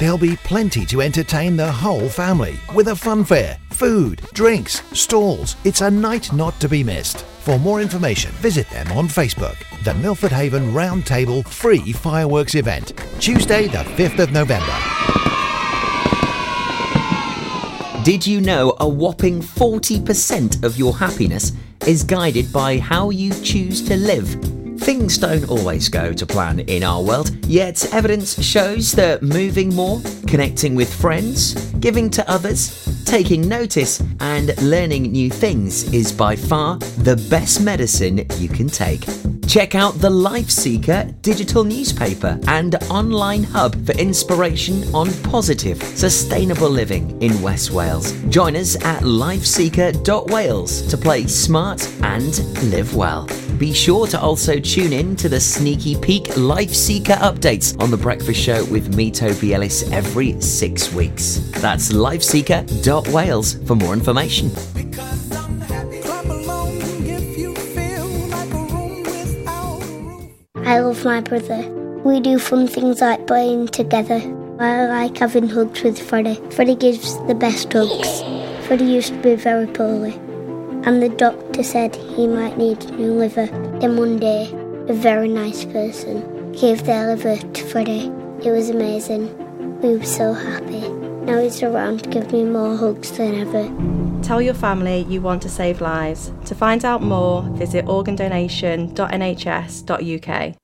There'll 0.00 0.16
be 0.16 0.36
plenty 0.36 0.86
to 0.86 1.02
entertain 1.02 1.56
the 1.58 1.70
whole 1.70 2.08
family 2.08 2.58
with 2.74 2.88
a 2.88 2.96
fun 2.96 3.22
fair, 3.22 3.58
food, 3.68 4.22
drinks, 4.32 4.80
stalls. 4.98 5.56
It's 5.64 5.82
a 5.82 5.90
night 5.90 6.32
not 6.32 6.58
to 6.60 6.70
be 6.70 6.82
missed. 6.82 7.18
For 7.18 7.58
more 7.58 7.82
information, 7.82 8.30
visit 8.32 8.66
them 8.70 8.90
on 8.92 9.08
Facebook. 9.08 9.56
The 9.84 9.92
Milford 9.92 10.32
Haven 10.32 10.72
Roundtable 10.72 11.46
Free 11.46 11.92
Fireworks 11.92 12.54
Event, 12.54 12.94
Tuesday, 13.18 13.66
the 13.66 13.84
5th 13.84 14.20
of 14.20 14.32
November. 14.32 14.74
Did 18.02 18.26
you 18.26 18.40
know 18.40 18.74
a 18.80 18.88
whopping 18.88 19.42
40% 19.42 20.64
of 20.64 20.78
your 20.78 20.96
happiness 20.96 21.52
is 21.86 22.04
guided 22.04 22.50
by 22.50 22.78
how 22.78 23.10
you 23.10 23.34
choose 23.42 23.82
to 23.82 23.98
live? 23.98 24.59
Things 24.80 25.18
don't 25.18 25.48
always 25.50 25.90
go 25.90 26.12
to 26.14 26.26
plan 26.26 26.60
in 26.60 26.82
our 26.82 27.02
world, 27.02 27.30
yet 27.44 27.92
evidence 27.92 28.42
shows 28.42 28.92
that 28.92 29.22
moving 29.22 29.74
more, 29.74 30.00
connecting 30.26 30.74
with 30.74 30.92
friends, 30.92 31.54
giving 31.80 32.08
to 32.10 32.28
others, 32.28 33.04
taking 33.04 33.46
notice, 33.46 34.02
and 34.20 34.56
learning 34.62 35.12
new 35.12 35.28
things 35.28 35.92
is 35.92 36.10
by 36.10 36.34
far 36.34 36.78
the 37.04 37.16
best 37.28 37.60
medicine 37.60 38.26
you 38.38 38.48
can 38.48 38.68
take. 38.68 39.04
Check 39.46 39.74
out 39.74 39.94
the 39.94 40.08
Life 40.08 40.48
Seeker 40.48 41.12
digital 41.20 41.62
newspaper 41.62 42.38
and 42.46 42.76
online 42.84 43.42
hub 43.42 43.74
for 43.84 43.92
inspiration 43.92 44.82
on 44.94 45.12
positive, 45.24 45.82
sustainable 45.82 46.70
living 46.70 47.20
in 47.20 47.42
West 47.42 47.70
Wales. 47.70 48.12
Join 48.30 48.56
us 48.56 48.76
at 48.84 49.02
lifeseeker.wales 49.02 50.82
to 50.86 50.96
play 50.96 51.26
smart 51.26 51.86
and 52.02 52.38
live 52.70 52.96
well. 52.96 53.28
Be 53.60 53.74
sure 53.74 54.06
to 54.06 54.18
also 54.18 54.58
tune 54.58 54.94
in 54.94 55.14
to 55.16 55.28
the 55.28 55.38
Sneaky 55.38 55.94
Peek 55.94 56.34
Life 56.38 56.72
Seeker 56.72 57.12
updates 57.12 57.78
on 57.78 57.90
The 57.90 57.96
Breakfast 57.98 58.40
Show 58.40 58.64
with 58.64 58.96
me, 58.96 59.10
Toby 59.10 59.52
Ellis, 59.52 59.82
every 59.92 60.40
six 60.40 60.90
weeks. 60.94 61.40
That's 61.60 61.92
lifeseeker.wales 61.92 63.62
for 63.66 63.74
more 63.74 63.92
information. 63.92 64.50
I 70.64 70.78
love 70.78 71.04
my 71.04 71.20
brother. 71.20 71.68
We 72.02 72.20
do 72.20 72.38
fun 72.38 72.66
things 72.66 73.02
like 73.02 73.26
playing 73.26 73.68
together. 73.68 74.22
I 74.58 74.86
like 74.86 75.18
having 75.18 75.50
hugs 75.50 75.82
with 75.82 76.00
Freddie. 76.00 76.40
Freddie 76.48 76.76
gives 76.76 77.18
the 77.26 77.34
best 77.34 77.70
hugs. 77.70 78.22
Freddie 78.66 78.86
used 78.86 79.12
to 79.12 79.20
be 79.20 79.34
very 79.34 79.66
poorly, 79.66 80.18
and 80.84 81.02
the 81.02 81.08
doctor 81.08 81.62
said 81.62 81.94
he 81.94 82.26
might 82.26 82.56
need 82.56 82.82
a 82.84 82.92
new 82.92 83.12
liver. 83.12 83.46
Then 83.80 83.96
one 83.96 84.18
day, 84.18 84.50
a 84.88 84.94
very 84.94 85.28
nice 85.28 85.64
person 85.64 86.52
gave 86.52 86.84
their 86.84 87.14
liver 87.14 87.36
to 87.36 87.64
Freddie. 87.64 88.10
It 88.42 88.50
was 88.50 88.70
amazing. 88.70 89.36
We 89.80 89.96
were 89.96 90.04
so 90.04 90.32
happy. 90.32 90.88
Now 91.24 91.40
he's 91.40 91.62
around 91.62 92.04
to 92.04 92.10
give 92.10 92.32
me 92.32 92.44
more 92.44 92.76
hugs 92.76 93.12
than 93.12 93.34
ever. 93.34 93.70
Tell 94.22 94.42
your 94.42 94.54
family 94.54 95.06
you 95.08 95.20
want 95.20 95.42
to 95.42 95.48
save 95.48 95.80
lives. 95.80 96.32
To 96.46 96.54
find 96.54 96.84
out 96.84 97.02
more, 97.02 97.42
visit 97.42 97.84
organdonation.nhs.uk. 97.86 100.54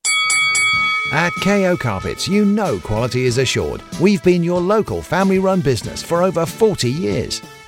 At 1.13 1.31
KO 1.41 1.77
Carpets, 1.77 2.27
you 2.27 2.43
know 2.43 2.79
quality 2.79 3.25
is 3.25 3.37
assured. 3.37 3.81
We've 4.01 4.21
been 4.23 4.43
your 4.43 4.59
local 4.59 5.01
family 5.01 5.39
run 5.39 5.61
business 5.61 6.03
for 6.03 6.21
over 6.21 6.45
40 6.45 6.91
years. 6.91 7.41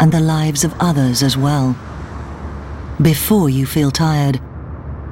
and 0.00 0.12
the 0.12 0.20
lives 0.20 0.64
of 0.64 0.74
others 0.80 1.22
as 1.22 1.36
well. 1.36 1.76
Before 3.00 3.48
you 3.48 3.66
feel 3.66 3.90
tired, 3.90 4.40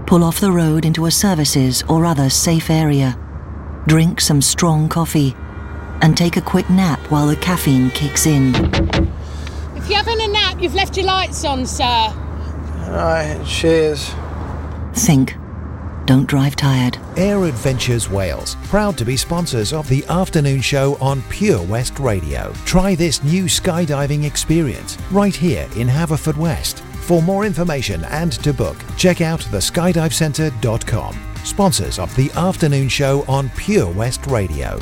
pull 0.07 0.23
off 0.25 0.41
the 0.41 0.53
road 0.53 0.85
into 0.85 1.07
a 1.07 1.11
services 1.11 1.83
or 1.89 2.05
other 2.05 2.31
safe 2.31 2.71
area, 2.71 3.19
drink 3.87 4.21
some 4.21 4.41
strong 4.43 4.89
coffee, 4.89 5.35
and 6.01 6.17
take 6.17 6.37
a 6.37 6.41
quick 6.41 6.69
nap 6.71 7.01
while 7.11 7.27
the 7.27 7.37
caffeine 7.37 7.91
kicks 7.91 8.27
in. 8.27 8.55
If 9.77 9.89
you're 9.89 9.99
having 9.99 10.21
a 10.21 10.29
nap, 10.29 10.61
you've 10.61 10.75
left 10.75 10.97
your 10.97 11.07
lights 11.07 11.45
on, 11.45 11.67
sir. 11.67 11.85
Alright, 11.85 13.45
cheers. 13.47 14.13
Think. 14.95 15.37
Don't 16.07 16.27
drive 16.27 16.57
tired. 16.57 16.99
Air 17.17 17.45
Adventures 17.45 18.11
Wales, 18.11 18.57
proud 18.65 18.99
to 18.99 19.05
be 19.05 19.17
sponsors 19.17 19.73
of 19.73 19.89
the 19.89 20.05
afternoon 20.07 20.61
show 20.61 20.97
on 21.01 21.23
Pure 21.29 21.63
West 21.63 21.99
Radio. 22.01 22.53
Try 22.65 22.95
this 22.95 23.23
new 23.23 23.45
skydiving 23.45 24.25
experience 24.25 24.99
right 25.13 25.35
here 25.35 25.69
in 25.77 25.87
Haverfordwest. 25.87 26.81
For 26.81 27.23
more 27.23 27.45
information 27.45 28.05
and 28.07 28.33
to 28.33 28.53
book, 28.53 28.77
check 28.97 29.21
out 29.21 29.41
theskydivecentre.com. 29.41 31.17
Sponsors 31.45 31.99
of 31.99 32.15
the 32.17 32.31
afternoon 32.33 32.89
show 32.89 33.25
on 33.29 33.49
Pure 33.51 33.91
West 33.93 34.27
Radio. 34.27 34.79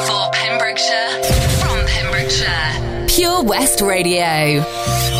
For 0.00 0.30
Pembrokeshire, 0.32 1.22
from 1.60 1.86
Pembrokeshire, 1.86 3.06
Pure 3.08 3.44
West 3.44 3.80
Radio. 3.80 5.19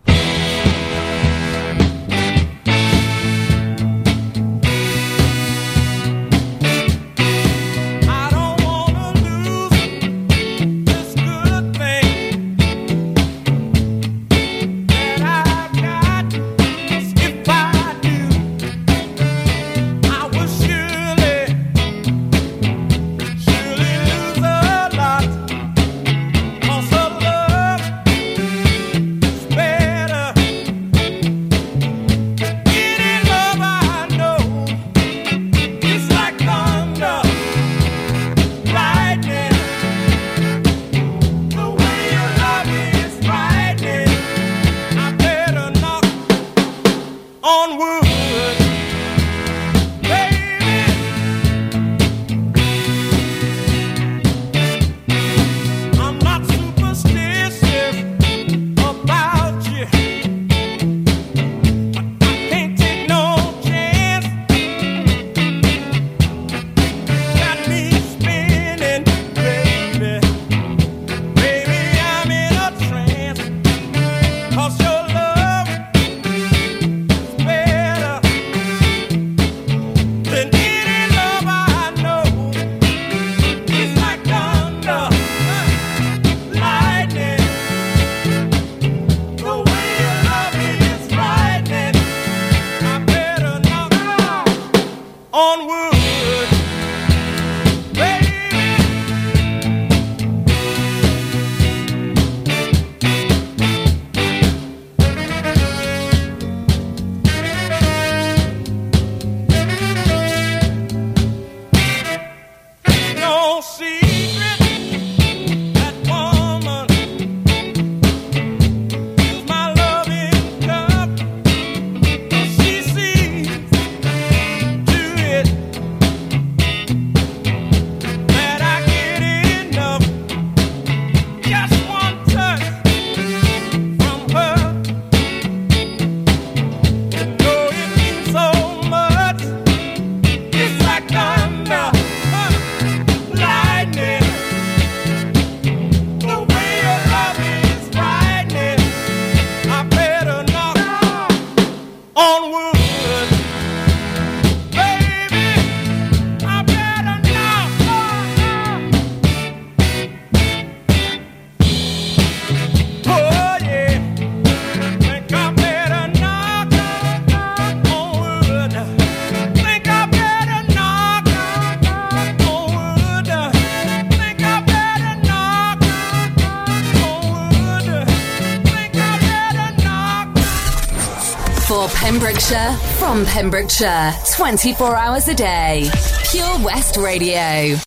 Pembrokeshire, 182.41 182.95
from 182.97 183.25
Pembrokeshire, 183.25 184.13
24 184.35 184.95
hours 184.95 185.27
a 185.27 185.33
day. 185.33 185.89
Pure 186.31 186.65
West 186.65 186.97
Radio. 186.97 187.77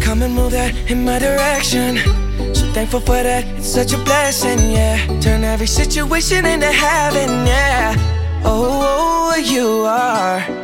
Come 0.00 0.22
and 0.22 0.34
move 0.34 0.52
that 0.52 0.72
in 0.88 1.04
my 1.04 1.18
direction. 1.18 1.96
So 2.54 2.70
thankful 2.72 3.00
for 3.00 3.22
that, 3.22 3.44
it's 3.58 3.66
such 3.66 3.92
a 3.92 3.98
blessing, 3.98 4.58
yeah. 4.70 5.20
Turn 5.20 5.42
every 5.42 5.66
situation 5.66 6.46
into 6.46 6.70
heaven, 6.70 7.46
yeah. 7.46 7.94
Oh, 8.44 8.64
oh, 8.64 9.32
oh 9.32 9.36
you 9.36 9.84
are 9.86 10.63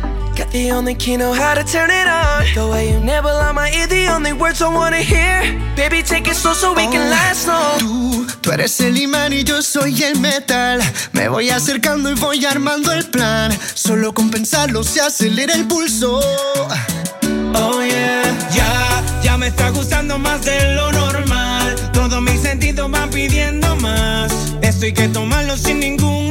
Got 0.41 0.51
the 0.51 0.71
only 0.71 0.95
key, 0.95 1.17
know 1.17 1.33
how 1.33 1.53
to 1.53 1.63
turn 1.63 1.91
it 1.91 2.07
on. 2.07 2.45
The 2.55 2.67
way 2.67 2.89
you 2.91 2.99
nibble 2.99 3.29
on 3.29 3.53
my 3.53 3.69
ear, 3.69 3.85
the 3.85 4.07
only 4.07 4.33
words 4.33 4.59
I 4.59 4.73
wanna 4.73 4.97
hear. 4.97 5.39
Baby, 5.75 6.01
take 6.01 6.27
it 6.27 6.35
slow 6.35 6.53
so 6.53 6.73
we 6.73 6.87
can 6.87 7.11
last 7.11 7.47
long. 7.47 7.77
Tú, 7.77 8.25
tú 8.41 8.51
eres 8.51 8.79
el 8.79 8.97
imán 8.97 9.33
y 9.33 9.43
yo 9.43 9.61
soy 9.61 10.01
el 10.01 10.19
metal. 10.19 10.81
Me 11.11 11.29
voy 11.29 11.51
acercando 11.51 12.09
y 12.09 12.15
voy 12.15 12.43
armando 12.43 12.91
el 12.91 13.05
plan. 13.05 13.55
Solo 13.75 14.15
con 14.15 14.31
pensarlo 14.31 14.83
se 14.83 15.01
acelera 15.01 15.53
el 15.53 15.67
pulso. 15.67 16.19
Oh 17.53 17.83
yeah, 17.83 18.23
ya, 18.51 19.03
ya 19.21 19.37
me 19.37 19.45
está 19.45 19.69
gustando 19.69 20.17
más 20.17 20.43
de 20.43 20.73
lo 20.73 20.91
normal. 20.91 21.75
Todos 21.93 22.19
mis 22.19 22.41
sentidos 22.41 22.89
van 22.89 23.11
pidiendo 23.11 23.75
más. 23.75 24.31
Esto 24.63 24.85
hay 24.85 24.93
que 24.93 25.07
tomarlo 25.07 25.55
sin 25.55 25.81
ningún. 25.81 26.30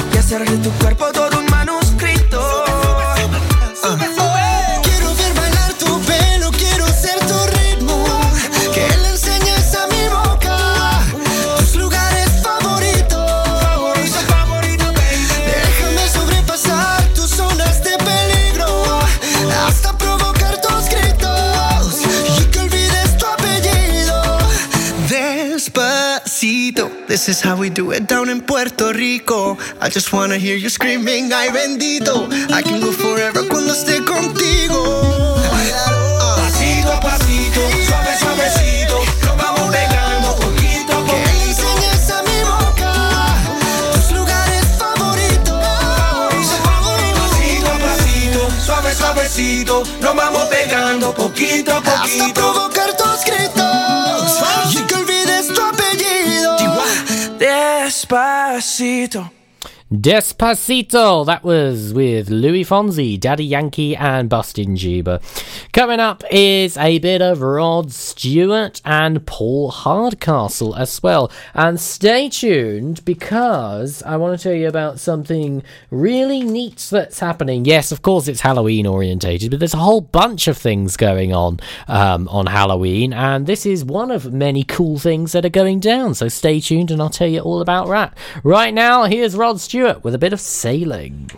hacer 0.35 0.61
tu 0.61 0.71
cuerpo 0.79 1.11
todo 1.11 1.39
un 1.39 1.45
manuscrito. 1.47 2.90
This 27.25 27.37
is 27.37 27.41
how 27.41 27.55
we 27.55 27.69
do 27.69 27.91
it 27.91 28.07
down 28.07 28.29
in 28.29 28.41
Puerto 28.41 28.91
Rico. 28.93 29.57
I 29.79 29.89
just 29.89 30.11
wanna 30.11 30.37
hear 30.37 30.55
you 30.55 30.69
screaming, 30.69 31.31
ay 31.31 31.49
bendito. 31.49 32.27
I 32.51 32.61
can 32.63 32.79
go 32.81 32.91
forever 32.91 33.43
cuando 33.47 33.73
esté 33.73 33.99
contigo. 34.03 34.81
Pasito 36.35 36.91
a 36.91 36.99
pasito, 36.99 37.61
suave, 37.85 38.17
suavecito, 38.19 38.97
nos 39.25 39.37
vamos 39.37 39.69
pegando 39.71 40.35
poquito 40.35 40.93
a 40.93 41.05
Que 41.05 41.11
poquito. 41.11 41.61
enseñes 41.61 42.09
a 42.09 42.23
mi 42.23 42.39
boca 42.43 42.91
tus 43.93 44.11
lugares 44.17 44.65
favoritos. 44.79 45.61
Pasito 47.13 47.67
a 47.69 47.77
pasito, 47.85 48.41
suave, 48.65 48.95
suavecito, 48.95 49.83
nos 50.01 50.15
vamos 50.15 50.43
pegando 50.49 51.13
poquito 51.13 51.71
a 51.71 51.77
Hasta 51.77 52.01
poquito. 52.01 52.33
provocar 52.33 52.97
tus 52.97 53.23
gritos 53.25 54.30
Despacito. 58.11 59.31
Despacito. 59.89 61.25
That 61.25 61.45
was 61.45 61.93
with 61.93 62.29
Louis 62.29 62.65
Fonsi, 62.65 63.17
Daddy 63.17 63.45
Yankee, 63.45 63.95
and 63.95 64.29
Justin 64.29 64.75
Bieber. 64.75 65.21
Coming 65.73 66.01
up 66.01 66.25
is 66.29 66.75
a 66.75 66.99
bit 66.99 67.21
of 67.21 67.41
Rod 67.41 67.93
Stewart 67.93 68.81
and 68.83 69.25
Paul 69.25 69.71
Hardcastle 69.71 70.75
as 70.75 71.01
well. 71.01 71.31
And 71.53 71.79
stay 71.79 72.27
tuned 72.27 73.05
because 73.05 74.03
I 74.03 74.17
want 74.17 74.37
to 74.37 74.43
tell 74.43 74.53
you 74.53 74.67
about 74.67 74.99
something 74.99 75.63
really 75.89 76.41
neat 76.41 76.89
that's 76.91 77.21
happening. 77.21 77.63
Yes, 77.63 77.93
of 77.93 78.01
course, 78.01 78.27
it's 78.27 78.41
Halloween 78.41 78.85
orientated, 78.85 79.49
but 79.49 79.61
there's 79.61 79.73
a 79.73 79.77
whole 79.77 80.01
bunch 80.01 80.49
of 80.49 80.57
things 80.57 80.97
going 80.97 81.33
on 81.33 81.61
um, 81.87 82.27
on 82.27 82.47
Halloween, 82.47 83.13
and 83.13 83.47
this 83.47 83.65
is 83.65 83.85
one 83.85 84.11
of 84.11 84.33
many 84.33 84.65
cool 84.65 84.99
things 84.99 85.31
that 85.31 85.45
are 85.45 85.49
going 85.49 85.79
down. 85.79 86.15
So 86.15 86.27
stay 86.27 86.59
tuned, 86.59 86.91
and 86.91 87.01
I'll 87.01 87.09
tell 87.09 87.29
you 87.29 87.39
all 87.39 87.61
about 87.61 87.87
that. 87.87 88.17
Right 88.43 88.73
now, 88.73 89.05
here's 89.05 89.37
Rod 89.37 89.61
Stewart 89.61 90.03
with 90.03 90.15
a 90.15 90.19
bit 90.19 90.33
of 90.33 90.41
sailing. 90.41 91.31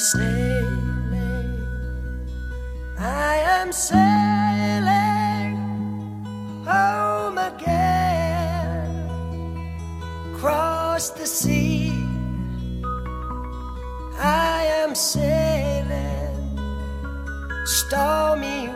Sailing. 0.00 1.60
I 2.98 3.36
am 3.58 3.70
sailing 3.72 5.56
home 6.64 7.36
again. 7.36 8.86
Cross 10.34 11.10
the 11.10 11.26
sea. 11.26 11.92
I 14.18 14.64
am 14.82 14.94
sailing 14.94 16.30
stormy 17.66 18.68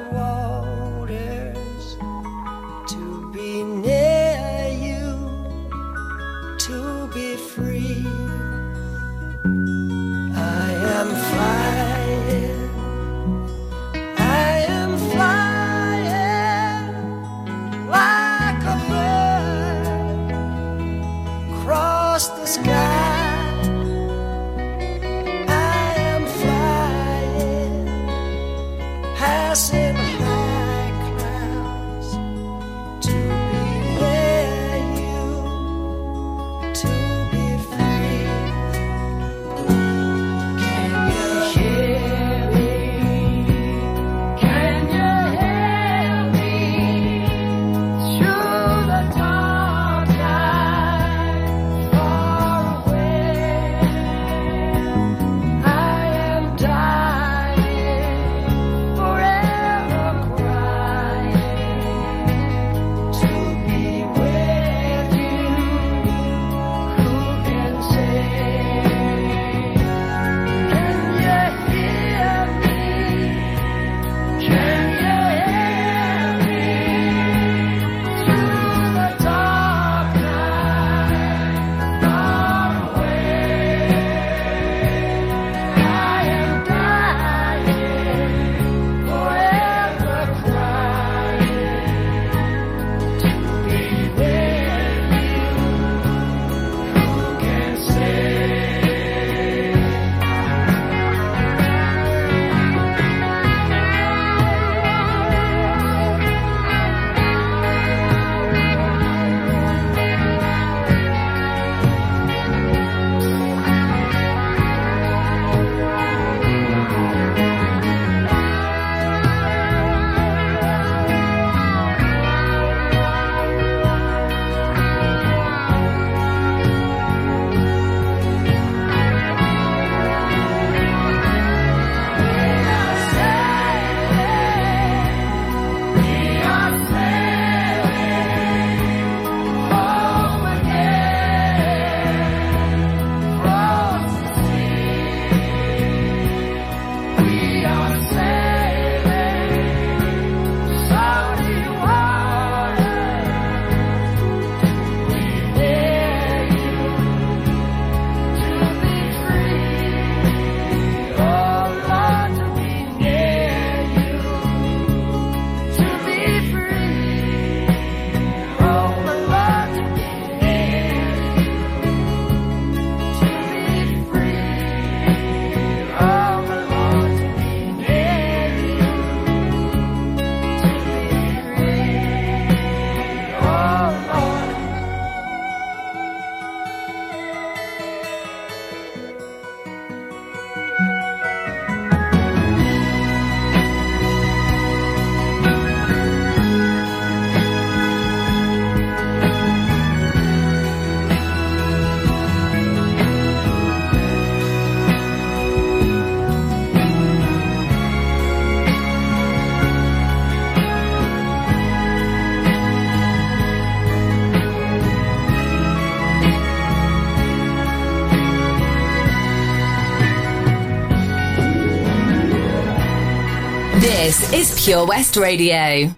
Pure 224.64 224.86
West 224.86 225.16
Radio. 225.18 225.94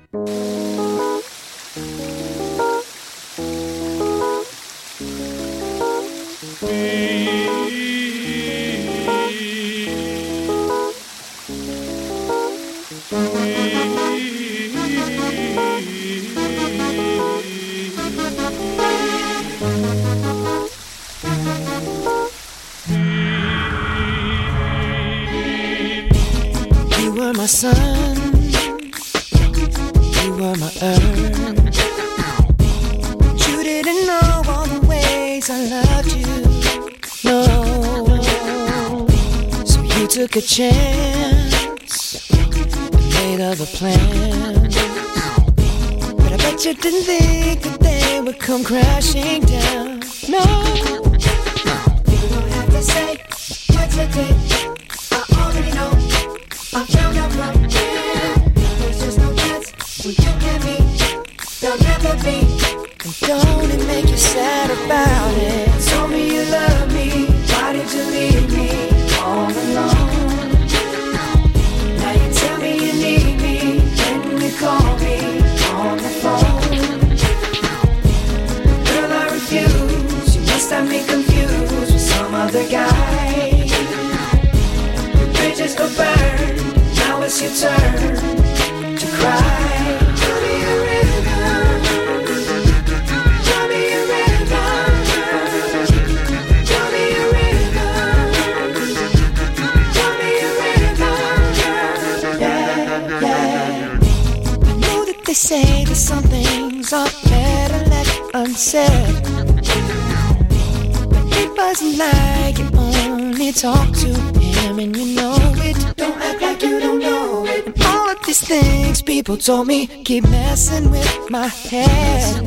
Talk 113.57 113.91
to 113.97 114.13
him 114.39 114.79
and 114.79 114.95
you 114.95 115.17
know 115.17 115.35
it. 115.57 115.97
Don't 115.97 116.21
act 116.21 116.43
like 116.43 116.63
you 116.63 116.79
don't 116.79 116.99
know 116.99 117.47
it. 117.47 117.65
And 117.67 117.83
all 117.85 118.11
of 118.11 118.23
these 118.27 118.47
things 118.47 119.01
people 119.01 119.39
told 119.39 119.67
me 119.67 119.87
keep 120.05 120.25
messing 120.25 120.91
with 120.91 121.31
my 121.31 121.47
head. 121.47 122.45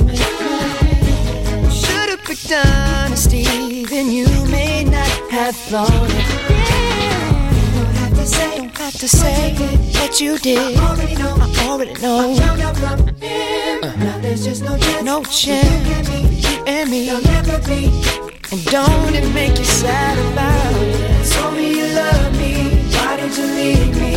Should've 1.71 2.23
picked 2.25 2.51
honesty, 2.51 3.85
then 3.85 4.11
you 4.11 4.27
may 4.51 4.83
not 4.83 5.09
have 5.31 5.55
thought 5.55 5.89
it. 5.89 6.27
Don't 7.73 7.95
have 7.95 8.13
to 8.13 8.25
say, 8.27 8.57
don't 8.57 8.77
have 8.77 8.93
to 8.93 9.07
say 9.07 9.55
what 9.99 10.21
you 10.21 10.37
did. 10.37 10.77
I 10.77 10.89
already 10.91 11.15
know. 11.15 11.35
I 11.39 11.67
already 11.69 11.93
know. 12.01 12.33
Uh-huh. 13.81 13.95
Now 13.97 14.19
there's 14.19 14.43
just 14.45 14.63
no 14.63 14.77
chance. 14.77 15.03
No 15.03 15.23
chance. 15.23 16.07
You 16.47 16.63
and 16.67 16.89
me. 16.91 17.07
There'll 17.07 17.23
never 17.23 17.57
be. 17.67 18.28
And 18.51 18.65
don't 18.65 19.13
it 19.13 19.31
make 19.31 19.59
you 19.59 19.63
sad 19.63 20.17
about 20.31 20.81
it? 20.81 21.31
Told 21.31 21.53
me 21.53 21.77
you 21.77 21.85
love 21.93 22.35
me. 22.35 22.81
Why 22.95 23.15
did 23.17 23.37
you 23.37 23.45
leave 23.45 23.95
me 23.95 24.15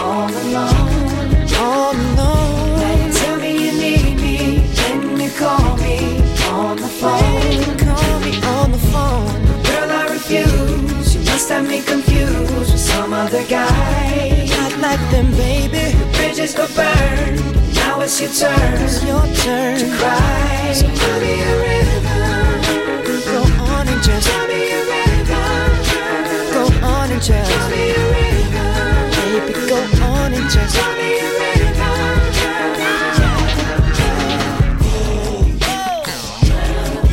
all 0.00 0.26
alone? 0.26 1.52
All 1.58 1.92
alone. 1.92 2.80
Now 2.80 3.04
you 3.04 3.12
tell 3.12 3.36
me 3.36 3.52
you 3.52 3.72
need 3.72 4.16
me. 4.16 4.64
When 4.80 5.20
you 5.20 5.30
call 5.32 5.76
me 5.76 6.16
on 6.48 6.78
the 6.78 6.88
phone. 6.88 7.76
Call 7.76 8.20
me 8.20 8.32
on 8.56 8.72
the 8.72 8.78
phone. 8.88 9.28
Girl, 9.68 9.90
I 9.90 10.08
refuse. 10.10 11.14
You 11.14 11.20
must 11.26 11.50
have 11.50 11.68
me 11.68 11.82
confused 11.82 12.54
with 12.72 12.80
some 12.80 13.12
other 13.12 13.44
guy. 13.48 14.46
Not 14.48 14.78
like 14.78 15.10
them, 15.10 15.30
baby. 15.32 15.92
The 15.98 16.06
bridges 16.16 16.54
go 16.54 16.66
burn. 16.68 17.36
Now 17.74 18.00
it's 18.00 18.18
your 18.18 18.30
turn. 18.30 18.80
It's 18.80 19.04
your 19.04 19.26
turn 19.44 19.78
to 19.78 19.88
cry. 19.98 20.72
So 20.72 20.86
tell 20.86 21.20
me 21.20 21.42
a 21.42 21.56
river. 21.60 22.03
Just. 27.24 27.70
Baby, 27.70 27.94
go 29.66 29.76
on 30.04 30.34
and 30.34 30.50
just 30.50 30.76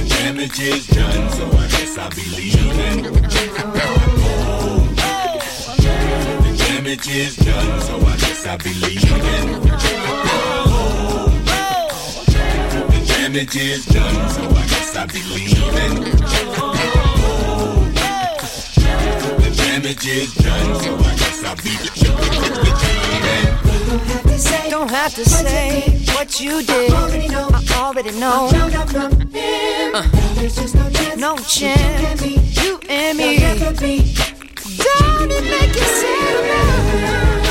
damage 0.10 0.60
is 0.60 0.88
done, 0.88 1.30
so 1.30 1.48
I 1.48 1.68
guess 1.68 1.98
I'll 1.98 2.10
be 2.10 2.24
leaving. 2.36 3.04
The 3.04 3.12
damage 6.58 7.08
is 7.08 7.36
done, 7.38 7.82
so 7.82 7.96
I 7.98 8.18
guess 8.18 8.46
I'll 8.46 8.58
be 8.58 8.74
leaving. 8.74 9.62
The 12.92 13.00
damage 13.08 13.56
is 13.56 13.86
done, 13.86 14.30
so 14.30 14.44
I 14.44 14.66
guess 14.68 14.96
I'll 14.98 15.08
be 15.08 15.24
leaving. 15.24 17.21
The 19.72 19.78
damage 19.80 20.06
is 20.06 20.34
done, 20.34 20.82
so 20.82 20.98
I 20.98 21.16
guess 21.16 21.44
I'll 21.46 21.56
be 21.56 21.70
leaving. 24.60 24.70
Don't 24.70 24.90
have 24.90 25.16
to 25.16 25.24
say 25.24 26.04
what 26.14 26.42
you 26.42 26.62
did. 26.62 26.92
I 26.92 27.04
already 27.04 27.30
know. 27.30 27.50
I 27.54 27.64
already 27.78 28.12
know. 28.20 28.50
Uh, 29.94 31.16
no 31.16 31.38
chance. 31.38 32.22
You 32.22 32.82
and 32.90 33.18
me. 33.18 33.38
Don't 33.38 35.32
it 35.32 35.44
make 35.46 35.74
you 35.74 35.88
sad? 35.88 37.51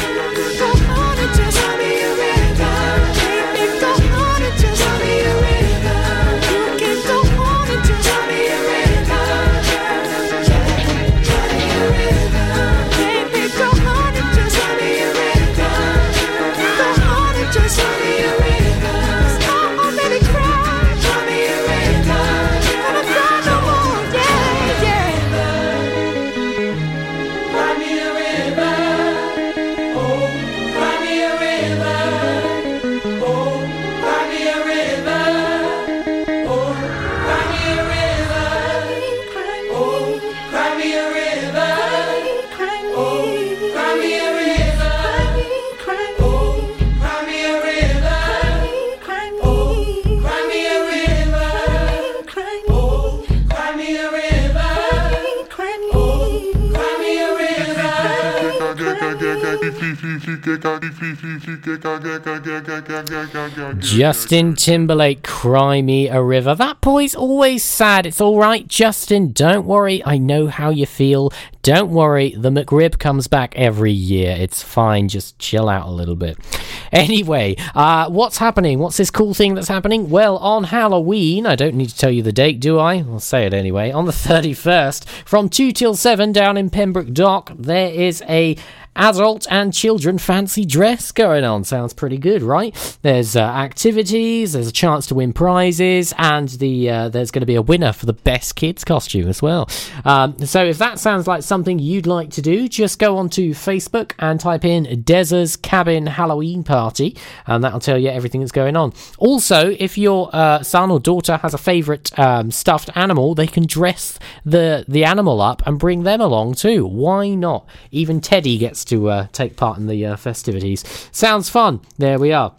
Justin 63.80 64.54
Timberlake, 64.54 65.22
Cry 65.22 65.82
Me 65.82 66.08
a 66.08 66.22
River. 66.22 66.54
That 66.54 66.80
boy's 66.80 67.14
always 67.14 67.64
sad. 67.64 68.06
It's 68.06 68.20
all 68.20 68.38
right, 68.38 68.66
Justin. 68.66 69.32
Don't 69.32 69.66
worry. 69.66 70.02
I 70.04 70.18
know 70.18 70.46
how 70.48 70.70
you 70.70 70.86
feel. 70.86 71.32
Don't 71.62 71.90
worry. 71.90 72.34
The 72.36 72.50
McRib 72.50 72.98
comes 72.98 73.26
back 73.26 73.54
every 73.56 73.92
year. 73.92 74.36
It's 74.38 74.62
fine. 74.62 75.08
Just 75.08 75.38
chill 75.38 75.68
out 75.68 75.86
a 75.86 75.90
little 75.90 76.16
bit. 76.16 76.38
Anyway, 76.92 77.54
uh, 77.76 78.10
what's 78.10 78.38
happening? 78.38 78.80
What's 78.80 78.96
this 78.96 79.12
cool 79.12 79.32
thing 79.32 79.54
that's 79.54 79.68
happening? 79.68 80.10
Well, 80.10 80.38
on 80.38 80.64
Halloween, 80.64 81.46
I 81.46 81.54
don't 81.54 81.76
need 81.76 81.88
to 81.90 81.96
tell 81.96 82.10
you 82.10 82.20
the 82.20 82.32
date, 82.32 82.58
do 82.58 82.80
I? 82.80 82.96
I'll 82.96 83.20
say 83.20 83.46
it 83.46 83.54
anyway. 83.54 83.92
On 83.92 84.06
the 84.06 84.12
31st, 84.30 85.04
from 85.24 85.48
2 85.48 85.70
till 85.70 85.94
7 85.94 86.32
down 86.32 86.56
in 86.56 86.68
Pembroke 86.68 87.12
Dock, 87.12 87.52
there 87.56 87.92
is 87.92 88.24
a 88.28 88.56
adult 88.96 89.46
and 89.50 89.72
children 89.72 90.18
fancy 90.18 90.64
dress 90.64 91.12
going 91.12 91.44
on. 91.44 91.64
Sounds 91.64 91.92
pretty 91.92 92.18
good, 92.18 92.42
right? 92.42 92.98
There's 93.02 93.36
uh, 93.36 93.40
activities, 93.40 94.52
there's 94.52 94.68
a 94.68 94.72
chance 94.72 95.06
to 95.06 95.14
win 95.14 95.32
prizes, 95.32 96.12
and 96.18 96.48
the 96.48 96.90
uh, 96.90 97.08
there's 97.08 97.30
going 97.30 97.40
to 97.40 97.46
be 97.46 97.54
a 97.54 97.62
winner 97.62 97.92
for 97.92 98.06
the 98.06 98.12
best 98.12 98.56
kids 98.56 98.84
costume 98.84 99.28
as 99.28 99.40
well. 99.40 99.68
Um, 100.04 100.38
so 100.38 100.64
if 100.64 100.78
that 100.78 100.98
sounds 100.98 101.26
like 101.26 101.42
something 101.42 101.78
you'd 101.78 102.06
like 102.06 102.30
to 102.30 102.42
do, 102.42 102.68
just 102.68 102.98
go 102.98 103.16
onto 103.16 103.54
Facebook 103.54 104.12
and 104.18 104.38
type 104.40 104.64
in 104.64 104.84
Deza's 105.04 105.56
Cabin 105.56 106.06
Halloween 106.06 106.64
Party, 106.64 107.16
and 107.46 107.62
that'll 107.64 107.80
tell 107.80 107.98
you 107.98 108.08
everything 108.08 108.40
that's 108.40 108.52
going 108.52 108.76
on. 108.76 108.92
Also, 109.18 109.74
if 109.78 109.96
your 109.96 110.30
uh, 110.32 110.62
son 110.62 110.90
or 110.90 111.00
daughter 111.00 111.36
has 111.38 111.54
a 111.54 111.58
favourite 111.58 112.16
um, 112.18 112.50
stuffed 112.50 112.90
animal, 112.94 113.34
they 113.34 113.46
can 113.46 113.66
dress 113.66 114.18
the 114.44 114.84
the 114.88 115.04
animal 115.04 115.40
up 115.40 115.62
and 115.66 115.78
bring 115.78 116.02
them 116.02 116.20
along 116.20 116.54
too. 116.54 116.86
Why 116.86 117.30
not? 117.30 117.66
Even 117.90 118.20
Teddy 118.20 118.58
gets 118.58 118.79
to 118.84 119.08
uh, 119.08 119.26
take 119.32 119.56
part 119.56 119.78
in 119.78 119.86
the 119.86 120.04
uh, 120.06 120.16
festivities. 120.16 120.84
Sounds 121.12 121.48
fun. 121.48 121.80
There 121.98 122.18
we 122.18 122.32
are. 122.32 122.54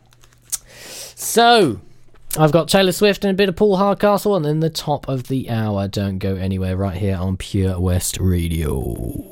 So, 1.16 1.80
I've 2.38 2.52
got 2.52 2.68
Taylor 2.68 2.92
Swift 2.92 3.24
and 3.24 3.32
a 3.32 3.36
bit 3.36 3.50
of 3.50 3.56
Paul 3.56 3.78
Hardcastle, 3.78 4.36
and 4.36 4.46
then 4.46 4.60
the 4.60 4.70
top 4.70 5.08
of 5.08 5.28
the 5.28 5.50
hour. 5.50 5.88
Don't 5.88 6.18
go 6.18 6.36
anywhere 6.36 6.76
right 6.78 6.98
here 6.98 7.18
on 7.18 7.38
Pure 7.38 7.80
West 7.80 8.18
Radio. 8.20 9.32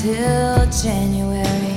Till 0.00 0.64
January. 0.82 1.76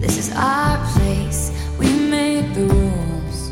This 0.00 0.18
is 0.18 0.32
our 0.34 0.76
place, 0.92 1.52
we 1.78 1.86
make 2.10 2.52
the 2.52 2.62
rules. 2.62 3.50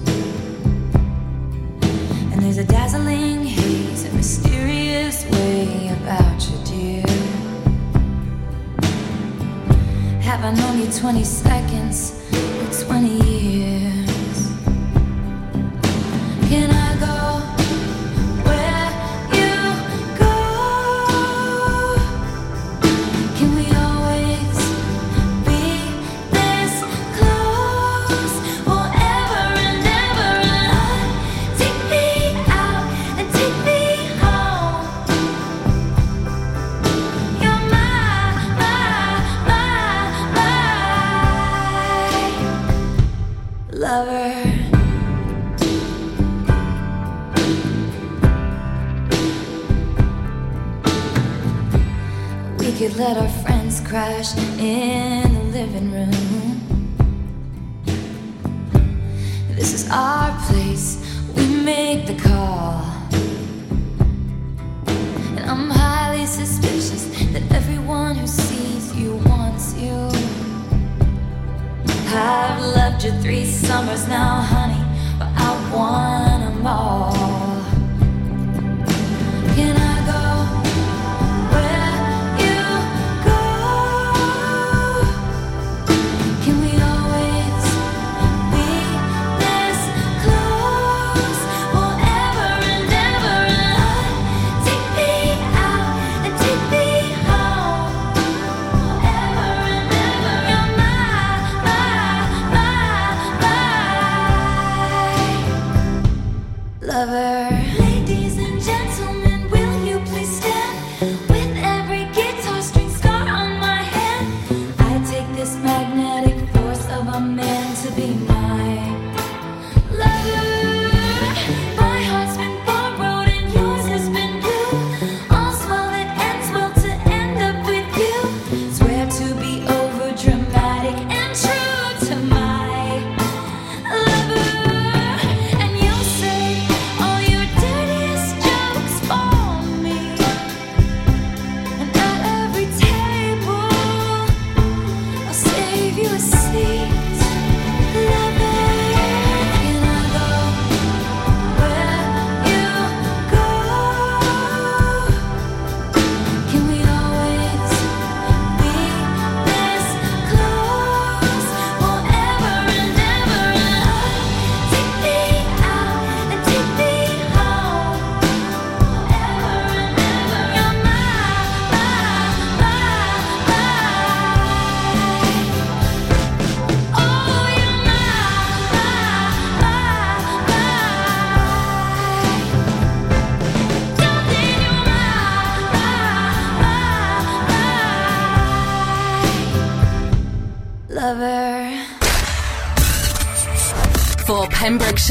And 2.32 2.42
there's 2.42 2.58
a 2.58 2.64
dazzling 2.64 3.44
haze, 3.44 4.04
a 4.06 4.12
mysterious 4.12 5.24
way 5.30 5.88
about 6.00 6.38
you, 6.48 6.58
dear. 6.64 7.06
Have 10.20 10.44
I 10.44 10.52
known 10.54 10.80
you 10.80 10.90
20 10.90 11.22
seconds 11.22 12.20
or 12.32 12.86
20 12.86 13.08
years? 13.08 13.91
In 54.30 55.34
the 55.34 55.58
living 55.58 55.90
room. 55.90 56.21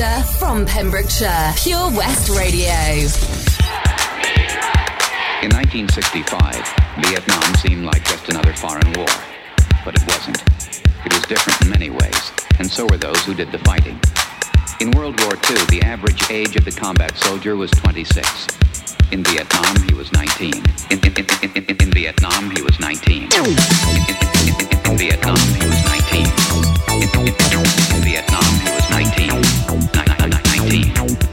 Pembrokeshire, 0.01 0.33
from 0.39 0.65
Pembrokeshire, 0.65 1.53
Pure 1.57 1.91
West 1.91 2.29
Radio. 2.29 2.73
In 5.43 5.51
1965, 5.53 6.55
Vietnam 7.05 7.55
seemed 7.55 7.85
like 7.85 8.03
just 8.05 8.27
another 8.29 8.51
foreign 8.53 8.91
war, 8.93 9.07
but 9.85 9.93
it 9.95 10.01
wasn't. 10.07 10.41
It 11.05 11.13
was 11.13 11.21
different 11.23 11.61
in 11.61 11.69
many 11.69 11.91
ways, 11.91 12.31
and 12.57 12.69
so 12.69 12.87
were 12.87 12.97
those 12.97 13.23
who 13.25 13.35
did 13.35 13.51
the 13.51 13.59
fighting. 13.59 13.99
In 14.79 14.89
World 14.91 15.19
War 15.21 15.33
II, 15.33 15.65
the 15.65 15.83
average 15.83 16.31
age 16.31 16.55
of 16.55 16.65
the 16.65 16.71
combat 16.71 17.15
soldier 17.17 17.55
was 17.55 17.69
26. 17.69 18.60
In 19.11 19.23
Vietnam, 19.25 19.75
he 19.89 19.93
was 19.93 20.09
19. 20.13 20.53
In, 20.89 20.99
in, 20.99 21.13
in, 21.17 21.51
in, 21.53 21.75
in, 21.81 21.91
Vietnam, 21.91 22.49
he 22.55 22.61
was 22.61 22.79
19. 22.79 23.23
In, 23.23 23.29
in, 23.29 23.55
in, 24.47 24.91
in, 24.91 24.97
Vietnam, 24.97 25.35
he 25.35 25.67
was 25.67 25.83
19. 25.85 26.25
In, 26.95 28.01
Vietnam, 28.03 28.53
he 28.63 28.71
was 28.71 28.89
19. 28.89 29.27
Ni- 29.91 30.27
ni- 30.27 30.91
19. 30.95 31.30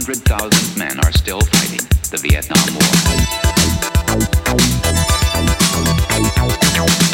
300,000 0.00 0.76
men 0.76 0.98
are 1.04 1.12
still 1.12 1.40
fighting 1.40 1.78
the 2.10 2.18
Vietnam 2.20 2.74
War. 7.08 7.13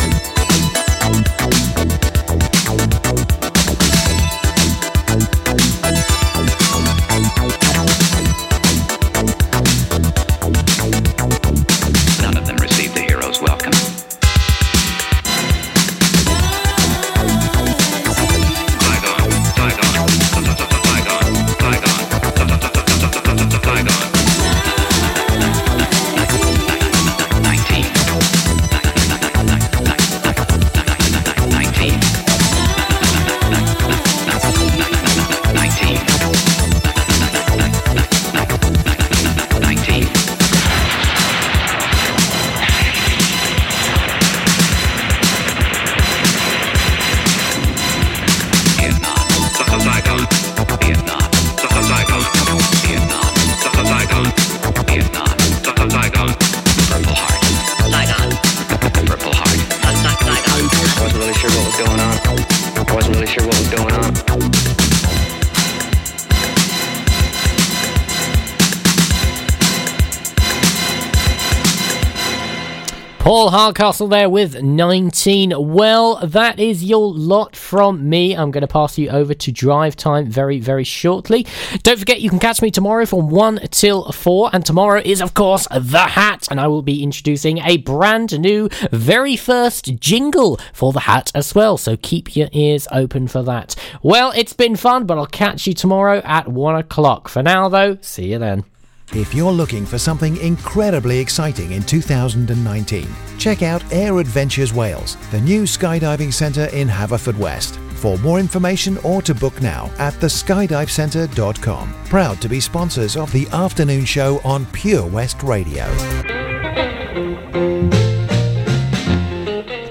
Hardcastle 73.70 74.08
there 74.08 74.28
with 74.28 74.60
19. 74.60 75.54
Well, 75.56 76.16
that 76.26 76.58
is 76.58 76.82
your 76.82 77.14
lot 77.14 77.54
from 77.54 78.08
me. 78.08 78.36
I'm 78.36 78.50
going 78.50 78.62
to 78.62 78.66
pass 78.66 78.98
you 78.98 79.10
over 79.10 79.32
to 79.32 79.52
drive 79.52 79.94
time 79.94 80.26
very, 80.26 80.58
very 80.58 80.82
shortly. 80.82 81.46
Don't 81.84 81.96
forget, 81.96 82.20
you 82.20 82.28
can 82.28 82.40
catch 82.40 82.60
me 82.62 82.72
tomorrow 82.72 83.06
from 83.06 83.30
1 83.30 83.68
till 83.70 84.10
4. 84.10 84.50
And 84.52 84.66
tomorrow 84.66 85.00
is, 85.04 85.22
of 85.22 85.34
course, 85.34 85.68
The 85.70 86.00
Hat. 86.00 86.48
And 86.50 86.58
I 86.58 86.66
will 86.66 86.82
be 86.82 87.04
introducing 87.04 87.58
a 87.58 87.76
brand 87.76 88.40
new, 88.40 88.68
very 88.90 89.36
first 89.36 90.00
jingle 90.00 90.58
for 90.72 90.92
The 90.92 91.00
Hat 91.00 91.30
as 91.32 91.54
well. 91.54 91.78
So 91.78 91.96
keep 91.96 92.34
your 92.34 92.48
ears 92.50 92.88
open 92.90 93.28
for 93.28 93.44
that. 93.44 93.76
Well, 94.02 94.32
it's 94.34 94.52
been 94.52 94.74
fun, 94.74 95.06
but 95.06 95.16
I'll 95.16 95.26
catch 95.26 95.68
you 95.68 95.74
tomorrow 95.74 96.22
at 96.24 96.48
1 96.48 96.74
o'clock. 96.74 97.28
For 97.28 97.40
now, 97.40 97.68
though, 97.68 97.98
see 98.00 98.32
you 98.32 98.40
then. 98.40 98.64
If 99.12 99.34
you're 99.34 99.50
looking 99.50 99.84
for 99.84 99.98
something 99.98 100.36
incredibly 100.36 101.18
exciting 101.18 101.72
in 101.72 101.82
2019, 101.82 103.08
check 103.38 103.62
out 103.62 103.82
Air 103.92 104.20
Adventures 104.20 104.72
Wales, 104.72 105.16
the 105.32 105.40
new 105.40 105.64
skydiving 105.64 106.32
centre 106.32 106.66
in 106.66 106.86
Haverfordwest. 106.86 107.76
For 107.94 108.18
more 108.18 108.38
information 108.38 108.98
or 108.98 109.20
to 109.22 109.34
book 109.34 109.60
now 109.60 109.90
at 109.98 110.14
theskydivecentre.com. 110.14 111.94
Proud 112.04 112.40
to 112.40 112.48
be 112.48 112.60
sponsors 112.60 113.16
of 113.16 113.32
the 113.32 113.48
afternoon 113.48 114.04
show 114.04 114.40
on 114.44 114.64
Pure 114.66 115.06
West 115.08 115.42
Radio. 115.42 116.59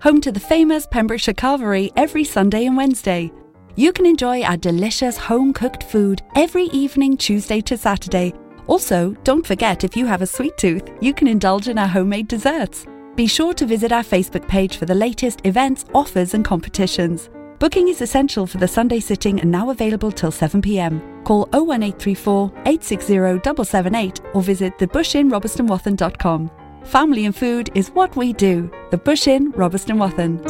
home 0.00 0.20
to 0.20 0.30
the 0.30 0.40
famous 0.40 0.86
Pembrokeshire 0.86 1.34
Carvery 1.34 1.92
every 1.96 2.24
Sunday 2.24 2.66
and 2.66 2.76
Wednesday. 2.76 3.32
You 3.74 3.92
can 3.92 4.06
enjoy 4.06 4.42
our 4.42 4.56
delicious 4.56 5.16
home 5.16 5.52
cooked 5.52 5.84
food 5.84 6.22
every 6.36 6.64
evening, 6.66 7.16
Tuesday 7.16 7.60
to 7.62 7.76
Saturday. 7.76 8.32
Also, 8.66 9.12
don't 9.24 9.46
forget 9.46 9.84
if 9.84 9.96
you 9.96 10.06
have 10.06 10.22
a 10.22 10.26
sweet 10.26 10.56
tooth, 10.56 10.88
you 11.00 11.14
can 11.14 11.26
indulge 11.26 11.68
in 11.68 11.78
our 11.78 11.88
homemade 11.88 12.28
desserts. 12.28 12.86
Be 13.16 13.26
sure 13.26 13.54
to 13.54 13.66
visit 13.66 13.90
our 13.90 14.04
Facebook 14.04 14.46
page 14.46 14.76
for 14.76 14.86
the 14.86 14.94
latest 14.94 15.40
events, 15.44 15.84
offers, 15.94 16.34
and 16.34 16.44
competitions. 16.44 17.30
Booking 17.58 17.88
is 17.88 18.00
essential 18.00 18.46
for 18.46 18.58
the 18.58 18.68
Sunday 18.68 19.00
sitting 19.00 19.40
and 19.40 19.50
now 19.50 19.70
available 19.70 20.12
till 20.12 20.30
7pm. 20.30 21.24
Call 21.24 21.48
01834 21.52 22.52
860 22.66 23.14
778 23.14 24.20
or 24.34 24.42
visit 24.42 24.78
thebushinrobertsonwathen.com. 24.78 26.50
Family 26.88 27.26
and 27.26 27.36
food 27.36 27.70
is 27.74 27.90
what 27.90 28.16
we 28.16 28.32
do. 28.32 28.70
The 28.90 28.96
Bush 28.96 29.26
Inn, 29.26 29.52
Robeston 29.52 29.98
Wathen. 29.98 30.40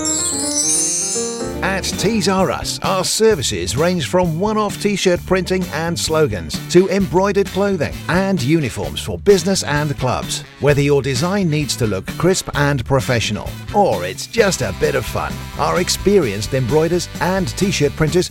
At 1.64 1.82
Tees 1.82 2.28
R 2.28 2.53
Us, 2.53 2.78
our 2.84 3.03
services 3.03 3.76
range 3.76 4.07
from 4.07 4.39
one 4.39 4.57
off 4.57 4.80
t 4.80 4.95
shirt 4.95 5.18
printing 5.26 5.64
and 5.72 5.99
slogans 5.99 6.57
to 6.70 6.89
embroidered 6.91 7.49
clothing 7.49 7.93
and 8.09 8.41
uniforms 8.41 9.03
for 9.03 9.18
business 9.18 9.64
and 9.64 9.99
clubs. 9.99 10.43
Whether 10.61 10.80
your 10.80 11.03
design 11.03 11.51
needs 11.51 11.74
to 11.78 11.89
look 11.89 12.07
crisp 12.18 12.49
and 12.55 12.84
professional 12.84 13.51
or 13.74 14.05
it's 14.05 14.28
just 14.28 14.62
a 14.62 14.72
bit 14.78 14.95
of 14.95 15.05
fun, 15.05 15.32
our 15.59 15.80
experienced 15.80 16.55
embroiders 16.55 17.09
and 17.20 17.49
t 17.49 17.72
shirt 17.72 17.93
printers 17.97 18.30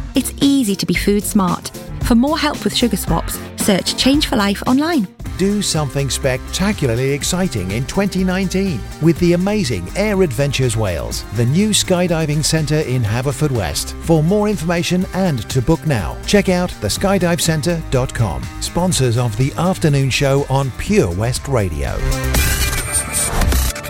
It's 0.13 0.33
easy 0.41 0.75
to 0.75 0.85
be 0.85 0.93
food 0.93 1.23
smart. 1.23 1.69
For 2.03 2.15
more 2.15 2.37
help 2.37 2.63
with 2.65 2.75
sugar 2.75 2.97
swaps, 2.97 3.39
search 3.55 3.95
Change 3.95 4.27
for 4.27 4.35
Life 4.35 4.61
online. 4.67 5.07
Do 5.37 5.61
something 5.61 6.09
spectacularly 6.09 7.11
exciting 7.11 7.71
in 7.71 7.85
2019 7.85 8.81
with 9.01 9.17
the 9.19 9.33
amazing 9.33 9.87
Air 9.95 10.21
Adventures 10.21 10.75
Wales, 10.75 11.23
the 11.35 11.45
new 11.45 11.69
skydiving 11.69 12.43
centre 12.43 12.81
in 12.81 13.01
Haverfordwest. 13.01 13.93
For 14.03 14.21
more 14.21 14.49
information 14.49 15.05
and 15.13 15.49
to 15.49 15.61
book 15.61 15.85
now, 15.87 16.17
check 16.27 16.49
out 16.49 16.69
theskydivecentre.com. 16.69 18.43
Sponsors 18.59 19.17
of 19.17 19.35
the 19.37 19.53
afternoon 19.53 20.09
show 20.09 20.45
on 20.49 20.71
Pure 20.71 21.15
West 21.15 21.47
Radio. 21.47 21.95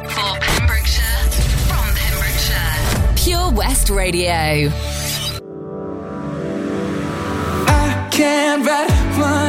For 0.07 0.39
Pembrokeshire, 0.39 1.31
from 1.67 1.95
Pembrokeshire, 1.95 3.15
Pure 3.15 3.51
West 3.53 3.89
Radio. 3.89 4.69
can't 8.21 8.63
write 8.63 9.17
one 9.17 9.41